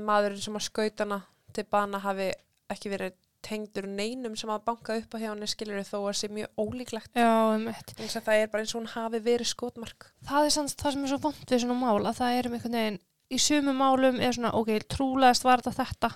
maðurinn 0.06 0.44
sem 0.44 0.62
að 0.62 0.68
skautana 0.68 1.20
til 1.56 1.66
bana 1.72 2.02
hafi 2.04 2.30
ekki 2.70 2.92
verið 2.94 3.18
tengdur 3.46 3.88
neinum 3.88 4.36
sem 4.40 4.50
að 4.52 4.66
banka 4.68 4.98
upp 5.00 5.14
á 5.16 5.18
hjá 5.22 5.30
henni 5.32 5.48
skilur 5.50 5.84
þó 5.88 6.00
að 6.02 6.18
sé 6.20 6.30
mjög 6.34 6.50
ólíklegt. 6.60 7.14
Eins 7.16 8.16
og 8.20 8.26
það 8.26 8.42
er 8.42 8.50
bara 8.52 8.64
eins 8.66 8.74
og 8.76 8.82
hún 8.82 8.90
hafi 8.94 9.22
verið 9.26 9.52
skotmark. 9.52 10.10
Það 10.28 10.48
er 10.50 10.56
samt 10.58 10.76
það 10.80 10.96
sem 10.96 11.06
er 11.06 11.14
svo 11.14 11.22
vond 11.28 11.46
við 11.54 11.64
svona 11.64 11.78
mál 11.80 12.02
að 12.10 12.20
það 12.20 12.40
er 12.40 12.50
um 12.50 12.58
einhvern 12.58 12.80
veginn 12.80 13.00
í 13.30 13.38
sumum 13.42 13.78
málum 13.78 14.20
er 14.20 14.36
svona, 14.36 14.52
ok, 14.58 14.74
trúlegast 14.90 15.46
var 15.48 15.64
þetta 15.64 15.84
þetta 15.84 16.16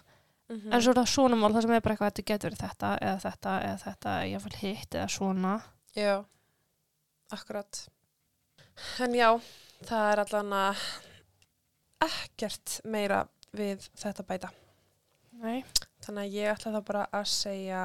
Mm 0.51 0.73
en 0.75 0.81
svo 0.83 0.91
er 0.91 0.97
það 0.99 1.07
svona 1.07 1.37
mál 1.39 1.53
það 1.53 1.63
sem 1.63 1.71
er 1.71 1.81
bara 1.81 1.93
eitthvað 1.95 2.09
þetta 2.11 2.23
getur 2.29 2.49
verið 2.49 2.61
þetta 2.61 2.89
eða 2.99 3.19
þetta 3.23 3.51
eða 3.63 3.77
þetta 3.83 4.15
eða 4.27 4.41
fall 4.43 4.57
hitt 4.59 4.95
eða 4.99 5.05
svona 5.13 5.53
Já, 5.95 6.25
akkurat. 7.31 7.79
En 9.05 9.15
já, 9.15 9.29
það 9.87 10.09
er 10.11 10.21
allan 10.25 10.53
að 10.57 10.83
ekkert 12.03 12.75
meira 12.83 13.21
við 13.55 13.87
þetta 14.01 14.25
bæta. 14.27 14.51
Nei, 15.39 15.63
Þannig 16.03 16.25
að 16.25 16.33
ég 16.35 16.51
ætla 16.51 16.71
þá 16.73 16.81
bara 16.89 17.03
að 17.15 17.29
segja 17.31 17.83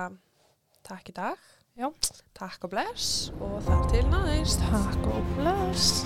takk 0.89 1.13
í 1.13 1.15
dag, 1.15 1.45
Já. 1.79 1.87
takk 2.35 2.67
og 2.67 2.73
bless 2.73 3.31
og 3.39 3.61
þar 3.63 3.85
til 3.93 4.03
næst, 4.11 4.65
takk 4.73 5.07
og 5.13 5.23
bless. 5.39 6.03